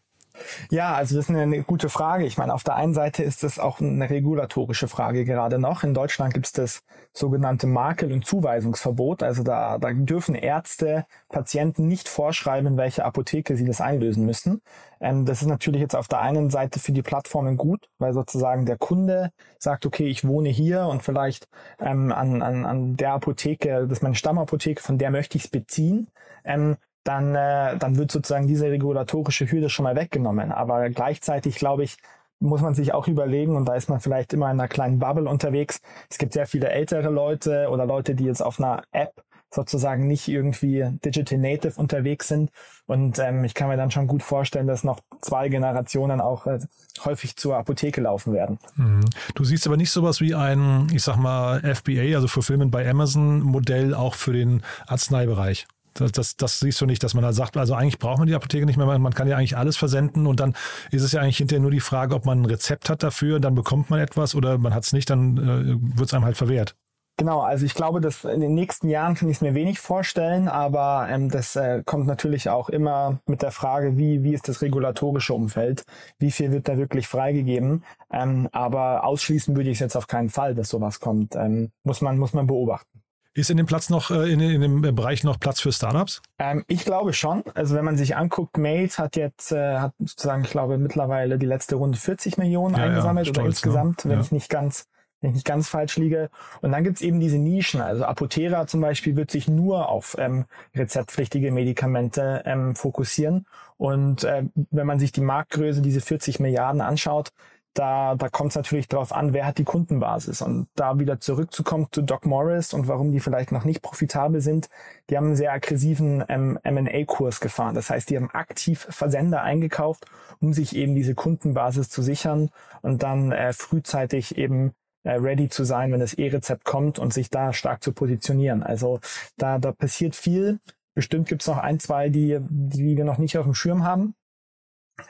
Ja, 0.70 0.94
also 0.94 1.16
das 1.16 1.28
ist 1.28 1.34
eine 1.34 1.62
gute 1.62 1.88
Frage. 1.88 2.24
Ich 2.24 2.38
meine, 2.38 2.54
auf 2.54 2.64
der 2.64 2.76
einen 2.76 2.94
Seite 2.94 3.22
ist 3.22 3.42
das 3.42 3.58
auch 3.58 3.80
eine 3.80 4.08
regulatorische 4.10 4.88
Frage 4.88 5.24
gerade 5.24 5.58
noch. 5.58 5.84
In 5.84 5.94
Deutschland 5.94 6.34
gibt 6.34 6.46
es 6.46 6.52
das 6.52 6.82
sogenannte 7.12 7.66
Makel- 7.66 8.12
und 8.12 8.24
Zuweisungsverbot. 8.26 9.22
Also 9.22 9.42
da, 9.42 9.78
da 9.78 9.92
dürfen 9.92 10.34
Ärzte 10.34 11.06
Patienten 11.28 11.86
nicht 11.86 12.08
vorschreiben, 12.08 12.66
in 12.72 12.76
welche 12.76 13.04
Apotheke 13.04 13.56
sie 13.56 13.64
das 13.64 13.80
einlösen 13.80 14.24
müssen. 14.26 14.62
Ähm, 15.00 15.24
das 15.26 15.42
ist 15.42 15.48
natürlich 15.48 15.80
jetzt 15.80 15.96
auf 15.96 16.08
der 16.08 16.20
einen 16.20 16.50
Seite 16.50 16.80
für 16.80 16.92
die 16.92 17.02
Plattformen 17.02 17.56
gut, 17.56 17.88
weil 17.98 18.12
sozusagen 18.14 18.66
der 18.66 18.78
Kunde 18.78 19.30
sagt, 19.58 19.86
okay, 19.86 20.06
ich 20.06 20.26
wohne 20.26 20.48
hier 20.48 20.86
und 20.86 21.02
vielleicht 21.02 21.48
ähm, 21.80 22.12
an, 22.12 22.42
an, 22.42 22.64
an 22.64 22.96
der 22.96 23.12
Apotheke, 23.12 23.82
das 23.82 23.98
ist 23.98 24.02
meine 24.02 24.14
Stammapotheke, 24.14 24.82
von 24.82 24.98
der 24.98 25.10
möchte 25.10 25.36
ich 25.36 25.44
es 25.44 25.50
beziehen. 25.50 26.08
Ähm, 26.44 26.76
dann, 27.04 27.34
äh, 27.34 27.76
dann 27.78 27.96
wird 27.96 28.12
sozusagen 28.12 28.46
diese 28.46 28.70
regulatorische 28.70 29.50
Hürde 29.50 29.68
schon 29.68 29.84
mal 29.84 29.96
weggenommen. 29.96 30.52
Aber 30.52 30.88
gleichzeitig, 30.90 31.56
glaube 31.56 31.84
ich, 31.84 31.96
muss 32.38 32.60
man 32.60 32.74
sich 32.74 32.92
auch 32.92 33.08
überlegen, 33.08 33.56
und 33.56 33.66
da 33.66 33.74
ist 33.74 33.88
man 33.88 34.00
vielleicht 34.00 34.32
immer 34.32 34.50
in 34.50 34.58
einer 34.58 34.68
kleinen 34.68 34.98
Bubble 34.98 35.28
unterwegs. 35.28 35.80
Es 36.10 36.18
gibt 36.18 36.32
sehr 36.32 36.46
viele 36.46 36.68
ältere 36.70 37.08
Leute 37.08 37.68
oder 37.70 37.86
Leute, 37.86 38.14
die 38.14 38.24
jetzt 38.24 38.42
auf 38.42 38.58
einer 38.58 38.82
App 38.90 39.22
sozusagen 39.54 40.06
nicht 40.06 40.28
irgendwie 40.28 40.88
digital 41.04 41.38
native 41.38 41.78
unterwegs 41.78 42.28
sind. 42.28 42.50
Und 42.86 43.18
ähm, 43.18 43.44
ich 43.44 43.54
kann 43.54 43.68
mir 43.68 43.76
dann 43.76 43.90
schon 43.90 44.06
gut 44.06 44.22
vorstellen, 44.22 44.66
dass 44.66 44.82
noch 44.82 45.00
zwei 45.20 45.48
Generationen 45.48 46.20
auch 46.20 46.46
äh, 46.46 46.58
häufig 47.04 47.36
zur 47.36 47.56
Apotheke 47.56 48.00
laufen 48.00 48.32
werden. 48.32 48.58
Mhm. 48.76 49.04
Du 49.34 49.44
siehst 49.44 49.66
aber 49.66 49.76
nicht 49.76 49.90
sowas 49.90 50.20
wie 50.20 50.34
ein, 50.34 50.88
ich 50.92 51.02
sag 51.02 51.16
mal, 51.16 51.60
FBA, 51.60 52.14
also 52.14 52.28
Fulfillment 52.28 52.70
bei 52.70 52.88
Amazon 52.88 53.40
Modell 53.40 53.94
auch 53.94 54.14
für 54.14 54.32
den 54.32 54.62
Arzneibereich. 54.86 55.66
Das, 55.94 56.12
das, 56.12 56.36
das, 56.36 56.60
siehst 56.60 56.80
du 56.80 56.86
nicht, 56.86 57.02
dass 57.02 57.14
man 57.14 57.22
da 57.22 57.32
sagt, 57.32 57.56
also 57.56 57.74
eigentlich 57.74 57.98
braucht 57.98 58.18
man 58.18 58.28
die 58.28 58.34
Apotheke 58.34 58.66
nicht 58.66 58.76
mehr, 58.76 58.86
man 58.86 59.14
kann 59.14 59.28
ja 59.28 59.36
eigentlich 59.36 59.56
alles 59.56 59.76
versenden 59.76 60.26
und 60.26 60.40
dann 60.40 60.54
ist 60.90 61.02
es 61.02 61.12
ja 61.12 61.20
eigentlich 61.20 61.38
hinterher 61.38 61.60
nur 61.60 61.70
die 61.70 61.80
Frage, 61.80 62.14
ob 62.14 62.26
man 62.26 62.42
ein 62.42 62.46
Rezept 62.46 62.88
hat 62.88 63.02
dafür, 63.02 63.40
dann 63.40 63.54
bekommt 63.54 63.90
man 63.90 64.00
etwas 64.00 64.34
oder 64.34 64.58
man 64.58 64.74
hat 64.74 64.84
es 64.84 64.92
nicht, 64.92 65.10
dann 65.10 65.36
äh, 65.36 65.98
wird 65.98 66.08
es 66.08 66.14
einem 66.14 66.24
halt 66.24 66.36
verwehrt. 66.36 66.74
Genau, 67.18 67.40
also 67.40 67.66
ich 67.66 67.74
glaube, 67.74 68.00
dass 68.00 68.24
in 68.24 68.40
den 68.40 68.54
nächsten 68.54 68.88
Jahren 68.88 69.14
kann 69.14 69.28
ich 69.28 69.36
es 69.36 69.42
mir 69.42 69.54
wenig 69.54 69.78
vorstellen, 69.78 70.48
aber 70.48 71.06
ähm, 71.10 71.28
das 71.28 71.54
äh, 71.56 71.82
kommt 71.84 72.06
natürlich 72.06 72.48
auch 72.48 72.70
immer 72.70 73.20
mit 73.26 73.42
der 73.42 73.52
Frage, 73.52 73.98
wie, 73.98 74.24
wie 74.24 74.32
ist 74.32 74.48
das 74.48 74.62
regulatorische 74.62 75.34
Umfeld, 75.34 75.84
wie 76.18 76.30
viel 76.30 76.52
wird 76.52 76.68
da 76.68 76.78
wirklich 76.78 77.06
freigegeben. 77.08 77.84
Ähm, 78.10 78.48
aber 78.52 79.04
ausschließen 79.04 79.54
würde 79.54 79.68
ich 79.68 79.76
es 79.76 79.80
jetzt 79.80 79.96
auf 79.96 80.06
keinen 80.06 80.30
Fall, 80.30 80.54
dass 80.54 80.70
sowas 80.70 81.00
kommt. 81.00 81.36
Ähm, 81.36 81.70
muss 81.84 82.00
man, 82.00 82.18
muss 82.18 82.32
man 82.32 82.46
beobachten. 82.46 83.01
Ist 83.34 83.50
in 83.50 83.56
dem 83.56 83.66
Platz 83.66 83.88
noch, 83.88 84.10
äh, 84.10 84.30
in, 84.30 84.40
in 84.40 84.60
dem 84.60 84.94
Bereich 84.94 85.24
noch 85.24 85.40
Platz 85.40 85.60
für 85.60 85.72
Startups? 85.72 86.20
Ähm, 86.38 86.64
ich 86.68 86.84
glaube 86.84 87.14
schon. 87.14 87.42
Also 87.54 87.74
wenn 87.74 87.84
man 87.84 87.96
sich 87.96 88.14
anguckt, 88.14 88.58
Mate 88.58 88.98
hat 88.98 89.16
jetzt, 89.16 89.52
äh, 89.52 89.78
hat 89.78 89.94
sozusagen, 89.98 90.44
ich 90.44 90.50
glaube, 90.50 90.76
mittlerweile 90.76 91.38
die 91.38 91.46
letzte 91.46 91.76
Runde 91.76 91.96
40 91.96 92.36
Millionen 92.36 92.76
ja, 92.76 92.84
eingesammelt 92.84 93.26
ja, 93.28 93.32
stolz, 93.32 93.38
oder 93.38 93.46
insgesamt, 93.46 94.04
ne? 94.04 94.10
wenn 94.10 94.18
ja. 94.18 94.24
ich 94.24 94.32
nicht 94.32 94.50
ganz 94.50 94.86
wenn 95.22 95.30
ich 95.30 95.34
nicht 95.34 95.46
ganz 95.46 95.68
falsch 95.68 95.96
liege. 95.96 96.30
Und 96.60 96.72
dann 96.72 96.84
gibt's 96.84 97.00
eben 97.00 97.20
diese 97.20 97.38
Nischen. 97.38 97.80
Also 97.80 98.04
Apotera 98.04 98.66
zum 98.66 98.80
Beispiel 98.80 99.16
wird 99.16 99.30
sich 99.30 99.48
nur 99.48 99.88
auf 99.88 100.16
ähm, 100.18 100.44
rezeptpflichtige 100.74 101.52
Medikamente 101.52 102.42
ähm, 102.44 102.74
fokussieren. 102.74 103.46
Und 103.78 104.24
äh, 104.24 104.44
wenn 104.70 104.86
man 104.86 104.98
sich 104.98 105.12
die 105.12 105.20
Marktgröße, 105.20 105.80
diese 105.80 106.00
40 106.00 106.40
Milliarden 106.40 106.80
anschaut, 106.80 107.30
da, 107.74 108.14
da 108.16 108.28
kommt 108.28 108.50
es 108.50 108.56
natürlich 108.56 108.88
darauf 108.88 109.12
an, 109.12 109.32
wer 109.32 109.46
hat 109.46 109.58
die 109.58 109.64
Kundenbasis. 109.64 110.42
Und 110.42 110.68
da 110.74 110.98
wieder 110.98 111.20
zurückzukommen 111.20 111.88
zu 111.90 112.02
Doc 112.02 112.26
Morris 112.26 112.74
und 112.74 112.88
warum 112.88 113.12
die 113.12 113.20
vielleicht 113.20 113.52
noch 113.52 113.64
nicht 113.64 113.82
profitabel 113.82 114.40
sind, 114.40 114.68
die 115.08 115.16
haben 115.16 115.26
einen 115.26 115.36
sehr 115.36 115.52
aggressiven 115.52 116.22
ähm, 116.28 116.58
M&A-Kurs 116.62 117.40
gefahren. 117.40 117.74
Das 117.74 117.90
heißt, 117.90 118.10
die 118.10 118.16
haben 118.16 118.30
aktiv 118.30 118.86
Versender 118.90 119.42
eingekauft, 119.42 120.06
um 120.40 120.52
sich 120.52 120.76
eben 120.76 120.94
diese 120.94 121.14
Kundenbasis 121.14 121.88
zu 121.88 122.02
sichern 122.02 122.50
und 122.82 123.02
dann 123.02 123.32
äh, 123.32 123.52
frühzeitig 123.52 124.36
eben 124.36 124.72
äh, 125.04 125.12
ready 125.12 125.48
zu 125.48 125.64
sein, 125.64 125.92
wenn 125.92 126.00
das 126.00 126.14
E-Rezept 126.14 126.64
kommt 126.64 126.98
und 126.98 127.12
sich 127.12 127.30
da 127.30 127.52
stark 127.52 127.82
zu 127.82 127.92
positionieren. 127.92 128.62
Also 128.62 129.00
da, 129.36 129.58
da 129.58 129.72
passiert 129.72 130.14
viel. 130.14 130.60
Bestimmt 130.94 131.28
gibt's 131.28 131.46
noch 131.46 131.58
ein, 131.58 131.80
zwei, 131.80 132.10
die, 132.10 132.38
die 132.40 132.96
wir 132.96 133.04
noch 133.04 133.18
nicht 133.18 133.38
auf 133.38 133.44
dem 133.44 133.54
Schirm 133.54 133.82
haben. 133.82 134.14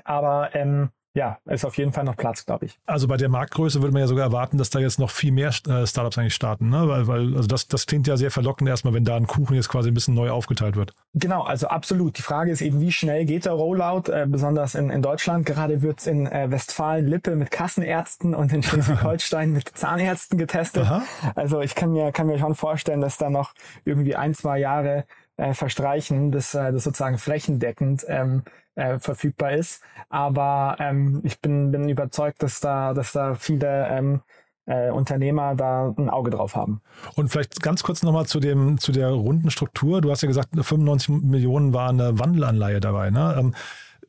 Aber 0.05 0.55
ähm, 0.55 0.91
ja, 1.15 1.39
ist 1.45 1.65
auf 1.67 1.77
jeden 1.77 1.93
Fall 1.93 2.05
noch 2.05 2.17
Platz, 2.17 2.47
glaube 2.47 2.67
ich. 2.67 2.81
Also 2.87 3.07
bei 3.07 3.19
der 3.19 3.29
Marktgröße 3.29 3.83
würde 3.83 3.93
man 3.93 4.01
ja 4.01 4.07
sogar 4.07 4.25
erwarten, 4.25 4.57
dass 4.57 4.71
da 4.71 4.79
jetzt 4.79 4.99
noch 4.99 5.11
viel 5.11 5.31
mehr 5.31 5.49
äh, 5.49 5.87
Startups 5.87 6.17
eigentlich 6.17 6.35
starten, 6.35 6.71
ne? 6.71 6.89
Weil, 6.89 7.07
weil 7.07 7.37
also 7.37 7.47
das, 7.47 7.69
das 7.69 7.85
klingt 7.87 8.07
ja 8.07 8.17
sehr 8.17 8.31
verlockend 8.31 8.69
erstmal, 8.69 8.95
wenn 8.95 9.05
da 9.05 9.17
ein 9.17 9.27
Kuchen 9.27 9.55
jetzt 9.55 9.69
quasi 9.69 9.91
ein 9.91 9.95
bisschen 9.95 10.15
neu 10.15 10.31
aufgeteilt 10.31 10.75
wird. 10.75 10.95
Genau, 11.13 11.43
also 11.43 11.69
absolut. 11.69 12.17
Die 12.17 12.23
Frage 12.23 12.51
ist 12.51 12.63
eben, 12.63 12.81
wie 12.81 12.93
schnell 12.93 13.27
geht 13.27 13.45
der 13.45 13.53
Rollout, 13.53 14.11
äh, 14.11 14.27
besonders 14.27 14.75
in, 14.75 14.89
in 14.89 15.03
Deutschland. 15.03 15.45
Gerade 15.45 15.83
wird's 15.83 16.07
in 16.07 16.27
äh, 16.27 16.51
Westfalen-Lippe 16.51 17.37
mit 17.37 17.51
Kassenärzten 17.51 18.35
und 18.35 18.51
in 18.53 18.63
Schleswig-Holstein 18.63 19.53
mit 19.53 19.69
Zahnärzten 19.69 20.39
getestet. 20.39 20.85
Aha. 20.85 21.03
Also 21.35 21.61
ich 21.61 21.75
kann 21.75 21.93
mir, 21.93 22.11
kann 22.13 22.27
mir 22.27 22.39
schon 22.39 22.55
vorstellen, 22.55 23.03
dass 23.03 23.19
da 23.19 23.29
noch 23.29 23.53
irgendwie 23.85 24.17
ein, 24.17 24.33
zwei 24.33 24.59
Jahre 24.59 25.05
äh, 25.37 25.53
verstreichen, 25.55 26.31
bis 26.31 26.55
äh, 26.55 26.73
das 26.73 26.85
sozusagen 26.85 27.19
flächendeckend 27.19 28.05
ähm, 28.09 28.45
äh, 28.75 28.99
verfügbar 28.99 29.53
ist. 29.53 29.83
Aber 30.09 30.77
ähm, 30.79 31.21
ich 31.25 31.41
bin, 31.41 31.71
bin 31.71 31.89
überzeugt, 31.89 32.43
dass 32.43 32.61
da, 32.61 32.95
dass 32.95 33.13
da 33.13 33.35
viele 33.35 33.89
ähm, 33.89 34.23
äh, 34.67 34.91
Unternehmer 34.91 35.55
da 35.55 35.93
ein 35.97 36.09
Auge 36.09 36.31
drauf 36.31 36.55
haben. 36.55 36.81
Und 37.15 37.29
vielleicht 37.29 37.63
ganz 37.63 37.83
kurz 37.83 38.03
nochmal 38.03 38.27
zu 38.27 38.41
dem 38.41 38.79
zu 38.79 38.93
der 38.93 39.11
runden 39.11 39.51
Struktur. 39.51 40.01
Du 40.01 40.11
hast 40.11 40.23
ja 40.23 40.29
gesagt, 40.29 40.51
95 40.55 41.23
Millionen 41.23 41.73
war 41.73 41.89
eine 41.89 42.19
Wandelanleihe 42.19 42.81
dabei. 42.81 43.11
Ne? 43.11 43.35
Ähm, 43.39 43.55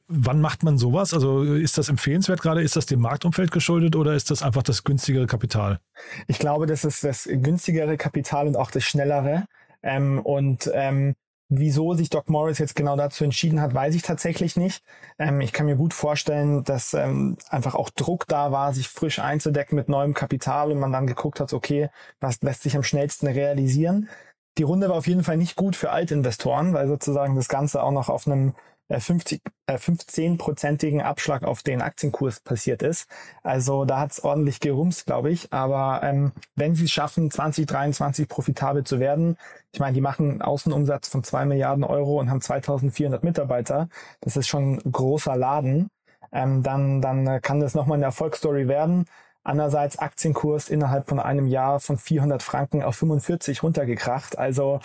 wann 0.08 0.41
macht 0.41 0.63
man 0.63 0.78
sowas? 0.78 1.13
Also 1.13 1.43
ist 1.43 1.78
das 1.78 1.89
empfehlenswert 1.89 2.41
gerade? 2.41 2.62
Ist 2.62 2.76
das 2.76 2.86
dem 2.86 2.99
Marktumfeld 2.99 3.52
geschuldet 3.52 3.95
oder 3.95 4.13
ist 4.13 4.32
das 4.32 4.43
einfach 4.43 4.63
das 4.63 4.84
günstigere 4.84 5.28
Kapital? 5.28 5.80
Ich 6.28 6.39
glaube, 6.39 6.67
das 6.67 6.84
ist 6.86 7.04
das 7.04 7.28
günstigere 7.30 7.97
Kapital 7.97 8.47
und 8.47 8.56
auch 8.56 8.71
das 8.71 8.84
schnellere. 8.84 9.45
Ähm, 9.82 10.19
und 10.19 10.69
ähm, 10.73 11.15
Wieso 11.56 11.94
sich 11.94 12.10
Doc 12.10 12.30
Morris 12.30 12.58
jetzt 12.58 12.76
genau 12.76 12.96
dazu 12.96 13.24
entschieden 13.24 13.62
hat, 13.62 13.76
weiß 13.76 13.94
ich 13.94 14.02
tatsächlich 14.02 14.56
nicht. 14.56 14.84
Ähm, 15.20 15.39
ich 15.39 15.54
kann 15.54 15.68
mir 15.68 15.76
gut 15.76 15.94
vorstellen, 15.94 16.63
dass 16.63 16.96
ähm, 16.96 17.38
einfach 17.50 17.76
auch 17.76 17.92
Druck 17.92 18.28
da 18.28 18.52
war, 18.52 18.74
sich 18.74 18.88
frisch 18.89 19.20
einzudecken 19.20 19.76
mit 19.76 19.88
neuem 19.88 20.16
Kapital 20.16 20.72
und 20.72 20.80
man 20.80 20.92
dann 20.92 21.06
geguckt 21.06 21.39
hat, 21.39 21.54
okay, 21.54 21.89
was 22.20 22.42
lässt 22.42 22.63
sich 22.63 22.76
am 22.76 22.82
schnellsten 22.82 23.28
realisieren. 23.28 24.10
Die 24.58 24.63
Runde 24.63 24.89
war 24.89 24.96
auf 24.96 25.08
jeden 25.08 25.24
Fall 25.24 25.38
nicht 25.38 25.56
gut 25.56 25.76
für 25.76 25.92
Altinvestoren, 25.92 26.74
weil 26.74 26.88
sozusagen 26.88 27.36
das 27.36 27.50
Ganze 27.50 27.84
auch 27.84 27.92
noch 27.92 28.10
auf 28.10 28.26
einem 28.26 28.54
50, 28.89 29.41
äh, 29.67 29.76
15-prozentigen 29.76 31.00
äh, 31.00 31.04
Abschlag 31.04 31.43
auf 31.43 31.63
den 31.63 31.82
Aktienkurs 31.82 32.39
passiert 32.41 32.84
ist. 32.84 33.08
Also 33.43 33.86
da 33.86 34.00
hat 34.00 34.12
es 34.12 34.24
ordentlich 34.24 34.60
gerumst, 34.60 35.06
glaube 35.06 35.32
ich. 35.32 35.52
Aber 35.54 36.02
ähm, 36.04 36.32
wenn 36.56 36.76
sie 36.76 36.86
es 36.86 36.91
schaffen, 36.91 37.32
2023 37.32 38.28
profitabel 38.28 38.84
zu 38.84 39.00
werden, 39.00 39.38
ich 39.72 39.80
meine, 39.80 39.93
die 39.93 40.02
machen 40.02 40.30
einen 40.30 40.41
Außenumsatz 40.41 41.08
von 41.08 41.24
zwei 41.24 41.46
Milliarden 41.46 41.84
Euro 41.84 42.19
und 42.19 42.30
haben 42.30 42.41
2400 42.41 43.24
Mitarbeiter, 43.24 43.89
das 44.22 44.38
ist 44.38 44.48
schon 44.48 44.76
ein 44.76 44.91
großer 44.91 45.36
Laden, 45.36 45.89
ähm, 46.32 46.63
dann, 46.63 47.02
dann 47.02 47.41
kann 47.41 47.60
das 47.60 47.76
nochmal 47.76 47.98
eine 47.98 48.06
Erfolgsstory 48.06 48.67
werden. 48.67 49.06
Andererseits 49.43 50.00
Aktienkurs 50.00 50.69
innerhalb 50.69 51.10
von 51.10 51.19
einem 51.19 51.48
Jahr 51.48 51.80
von 51.82 51.98
400 51.98 52.41
Franken 52.41 52.82
auf 52.82 52.96
45 52.96 53.62
runtergekracht. 53.62 54.38
Also 54.38 54.80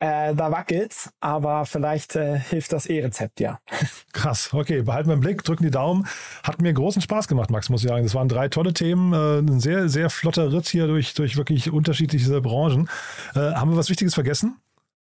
äh, 0.00 0.34
da 0.34 0.52
wackelt's, 0.52 1.10
aber 1.20 1.66
vielleicht 1.66 2.14
äh, 2.16 2.38
hilft 2.38 2.72
das 2.72 2.86
E-Rezept 2.86 3.40
ja. 3.40 3.58
Krass, 4.12 4.50
okay, 4.52 4.82
behalten 4.82 5.08
wir 5.08 5.14
im 5.14 5.20
Blick, 5.20 5.42
drücken 5.42 5.64
die 5.64 5.70
Daumen. 5.70 6.06
Hat 6.42 6.62
mir 6.62 6.72
großen 6.72 7.02
Spaß 7.02 7.28
gemacht, 7.28 7.50
Max, 7.50 7.68
muss 7.68 7.82
ich 7.82 7.88
sagen. 7.88 8.04
Das 8.04 8.14
waren 8.14 8.28
drei 8.28 8.48
tolle 8.48 8.72
Themen, 8.72 9.12
äh, 9.12 9.38
ein 9.38 9.60
sehr, 9.60 9.88
sehr 9.88 10.10
flotter 10.10 10.52
Ritt 10.52 10.68
hier 10.68 10.86
durch, 10.86 11.14
durch 11.14 11.36
wirklich 11.36 11.70
unterschiedliche 11.72 12.40
Branchen. 12.40 12.88
Äh, 13.34 13.40
haben 13.40 13.70
wir 13.70 13.76
was 13.76 13.90
Wichtiges 13.90 14.14
vergessen? 14.14 14.56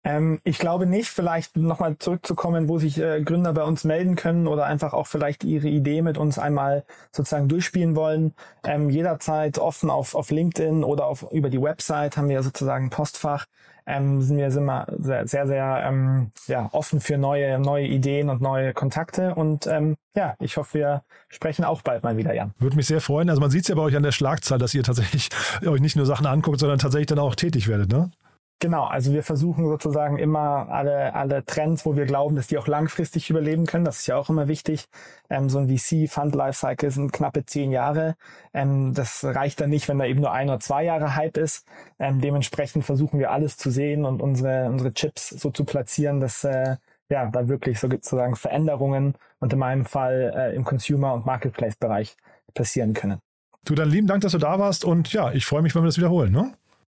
Ähm, 0.04 0.38
ich 0.44 0.58
glaube 0.58 0.86
nicht, 0.86 1.08
vielleicht 1.08 1.56
nochmal 1.56 1.96
zurückzukommen, 1.98 2.68
wo 2.68 2.78
sich 2.78 2.98
äh, 2.98 3.22
Gründer 3.22 3.54
bei 3.54 3.64
uns 3.64 3.84
melden 3.84 4.16
können 4.16 4.46
oder 4.46 4.66
einfach 4.66 4.92
auch 4.92 5.06
vielleicht 5.06 5.44
ihre 5.44 5.68
Idee 5.68 6.02
mit 6.02 6.18
uns 6.18 6.38
einmal 6.38 6.84
sozusagen 7.10 7.48
durchspielen 7.48 7.96
wollen. 7.96 8.34
Ähm, 8.64 8.90
jederzeit 8.90 9.58
offen 9.58 9.88
auf, 9.88 10.14
auf 10.14 10.30
LinkedIn 10.30 10.84
oder 10.84 11.06
auf, 11.06 11.26
über 11.32 11.48
die 11.48 11.60
Website 11.60 12.18
haben 12.18 12.28
wir 12.28 12.42
sozusagen 12.42 12.90
Postfach. 12.90 13.46
Ähm, 13.86 14.22
sind 14.22 14.38
wir 14.38 14.50
sind 14.50 14.64
wir 14.64 14.86
sehr, 14.98 15.26
sehr, 15.26 15.46
sehr 15.46 15.84
ähm, 15.86 16.30
ja, 16.46 16.70
offen 16.72 17.00
für 17.00 17.18
neue, 17.18 17.58
neue 17.58 17.86
Ideen 17.86 18.30
und 18.30 18.40
neue 18.40 18.72
Kontakte. 18.72 19.34
Und 19.34 19.66
ähm, 19.66 19.96
ja, 20.14 20.36
ich 20.38 20.56
hoffe, 20.56 20.78
wir 20.78 21.02
sprechen 21.28 21.64
auch 21.64 21.82
bald 21.82 22.02
mal 22.02 22.16
wieder, 22.16 22.34
Jan. 22.34 22.54
Würde 22.58 22.76
mich 22.76 22.86
sehr 22.86 23.02
freuen. 23.02 23.28
Also 23.28 23.40
man 23.40 23.50
sieht 23.50 23.62
es 23.62 23.68
ja 23.68 23.74
bei 23.74 23.82
euch 23.82 23.96
an 23.96 24.02
der 24.02 24.12
Schlagzahl, 24.12 24.58
dass 24.58 24.74
ihr 24.74 24.82
tatsächlich 24.82 25.28
euch 25.66 25.80
nicht 25.80 25.96
nur 25.96 26.06
Sachen 26.06 26.26
anguckt, 26.26 26.60
sondern 26.60 26.78
tatsächlich 26.78 27.08
dann 27.08 27.18
auch 27.18 27.34
tätig 27.34 27.68
werdet, 27.68 27.90
ne? 27.90 28.10
Genau, 28.64 28.84
also 28.84 29.12
wir 29.12 29.22
versuchen 29.22 29.66
sozusagen 29.66 30.16
immer 30.16 30.70
alle, 30.70 31.14
alle 31.14 31.44
Trends, 31.44 31.84
wo 31.84 31.96
wir 31.96 32.06
glauben, 32.06 32.34
dass 32.34 32.46
die 32.46 32.56
auch 32.56 32.66
langfristig 32.66 33.28
überleben 33.28 33.66
können. 33.66 33.84
Das 33.84 33.98
ist 33.98 34.06
ja 34.06 34.16
auch 34.16 34.30
immer 34.30 34.48
wichtig. 34.48 34.86
Ähm, 35.28 35.50
so 35.50 35.58
ein 35.58 35.68
VC 35.68 36.08
Fund 36.10 36.34
Lifecycle 36.34 36.90
sind 36.90 37.12
knappe 37.12 37.44
zehn 37.44 37.72
Jahre. 37.72 38.16
Ähm, 38.54 38.94
das 38.94 39.22
reicht 39.22 39.60
dann 39.60 39.68
nicht, 39.68 39.86
wenn 39.86 39.98
da 39.98 40.06
eben 40.06 40.22
nur 40.22 40.32
ein 40.32 40.48
oder 40.48 40.60
zwei 40.60 40.82
Jahre 40.82 41.14
Hype 41.14 41.36
ist. 41.36 41.66
Ähm, 41.98 42.22
dementsprechend 42.22 42.86
versuchen 42.86 43.18
wir 43.18 43.32
alles 43.32 43.58
zu 43.58 43.68
sehen 43.68 44.06
und 44.06 44.22
unsere, 44.22 44.70
unsere 44.70 44.94
Chips 44.94 45.28
so 45.28 45.50
zu 45.50 45.66
platzieren, 45.66 46.20
dass 46.20 46.42
äh, 46.44 46.76
ja 47.10 47.26
da 47.26 47.48
wirklich 47.48 47.78
so 47.78 47.90
sozusagen 47.90 48.34
Veränderungen 48.34 49.12
und 49.40 49.52
in 49.52 49.58
meinem 49.58 49.84
Fall 49.84 50.32
äh, 50.34 50.56
im 50.56 50.64
Consumer- 50.64 51.12
und 51.12 51.26
Marketplace-Bereich 51.26 52.16
passieren 52.54 52.94
können. 52.94 53.18
Du, 53.66 53.74
dann 53.74 53.90
lieben 53.90 54.06
Dank, 54.06 54.22
dass 54.22 54.32
du 54.32 54.38
da 54.38 54.58
warst 54.58 54.86
und 54.86 55.12
ja, 55.12 55.32
ich 55.32 55.44
freue 55.44 55.60
mich, 55.60 55.74
wenn 55.74 55.82
wir 55.82 55.88
das 55.88 55.98
wiederholen. 55.98 56.32
Ne? 56.32 56.54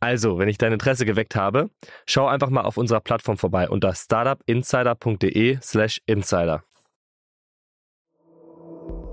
Also, 0.00 0.38
wenn 0.38 0.48
ich 0.48 0.58
dein 0.58 0.72
Interesse 0.72 1.06
geweckt 1.06 1.36
habe, 1.36 1.70
schau 2.06 2.26
einfach 2.26 2.50
mal 2.50 2.62
auf 2.62 2.76
unserer 2.76 3.00
Plattform 3.00 3.38
vorbei 3.38 3.68
unter 3.68 3.94
startupinsider.de/slash 3.94 6.00
insider. 6.06 6.62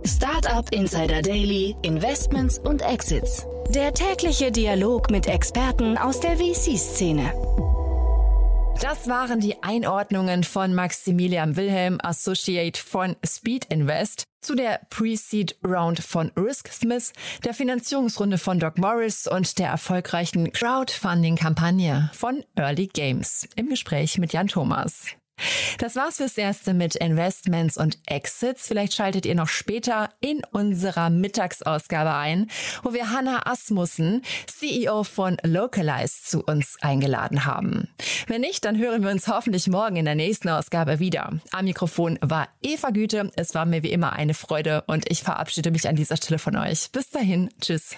Startup 0.05 0.69
Insider 0.71 1.21
Daily, 1.21 1.75
Investments 1.81 2.59
und 2.59 2.81
Exits. 2.81 3.47
Der 3.69 3.93
tägliche 3.93 4.51
Dialog 4.51 5.09
mit 5.09 5.27
Experten 5.27 5.97
aus 5.97 6.19
der 6.19 6.37
VC-Szene. 6.37 7.31
Das 8.81 9.07
waren 9.07 9.39
die 9.39 9.63
Einordnungen 9.63 10.43
von 10.43 10.73
Maximilian 10.73 11.55
Wilhelm, 11.55 11.99
Associate 12.01 12.77
von 12.77 13.15
Speed 13.25 13.65
Invest, 13.65 14.23
zu 14.41 14.55
der 14.55 14.81
Pre-Seed 14.89 15.57
Round 15.65 15.99
von 15.99 16.31
RiskSmith, 16.35 17.13
der 17.45 17.53
Finanzierungsrunde 17.53 18.37
von 18.37 18.59
Doc 18.59 18.77
Morris 18.77 19.25
und 19.25 19.57
der 19.57 19.69
erfolgreichen 19.69 20.51
Crowdfunding-Kampagne 20.51 22.11
von 22.13 22.43
Early 22.55 22.87
Games 22.87 23.47
im 23.55 23.69
Gespräch 23.69 24.17
mit 24.17 24.33
Jan 24.33 24.47
Thomas. 24.47 25.15
Das 25.77 25.95
war's 25.95 26.17
fürs 26.17 26.37
Erste 26.37 26.73
mit 26.73 26.95
Investments 26.95 27.77
und 27.77 27.97
Exits. 28.05 28.67
Vielleicht 28.67 28.93
schaltet 28.93 29.25
ihr 29.25 29.35
noch 29.35 29.47
später 29.47 30.09
in 30.21 30.41
unserer 30.51 31.09
Mittagsausgabe 31.09 32.13
ein, 32.13 32.49
wo 32.83 32.93
wir 32.93 33.09
Hannah 33.09 33.45
Asmussen, 33.45 34.21
CEO 34.47 35.03
von 35.03 35.37
Localize, 35.43 36.23
zu 36.23 36.43
uns 36.43 36.77
eingeladen 36.81 37.45
haben. 37.45 37.89
Wenn 38.27 38.41
nicht, 38.41 38.65
dann 38.65 38.77
hören 38.77 39.03
wir 39.03 39.11
uns 39.11 39.27
hoffentlich 39.27 39.67
morgen 39.67 39.95
in 39.95 40.05
der 40.05 40.15
nächsten 40.15 40.49
Ausgabe 40.49 40.99
wieder. 40.99 41.33
Am 41.51 41.65
Mikrofon 41.65 42.17
war 42.21 42.47
Eva 42.61 42.89
Güte. 42.91 43.31
Es 43.35 43.55
war 43.55 43.65
mir 43.65 43.83
wie 43.83 43.91
immer 43.91 44.13
eine 44.13 44.33
Freude 44.33 44.83
und 44.87 45.09
ich 45.09 45.23
verabschiede 45.23 45.71
mich 45.71 45.87
an 45.87 45.95
dieser 45.95 46.17
Stelle 46.17 46.39
von 46.39 46.55
euch. 46.55 46.91
Bis 46.91 47.09
dahin. 47.09 47.49
Tschüss. 47.61 47.97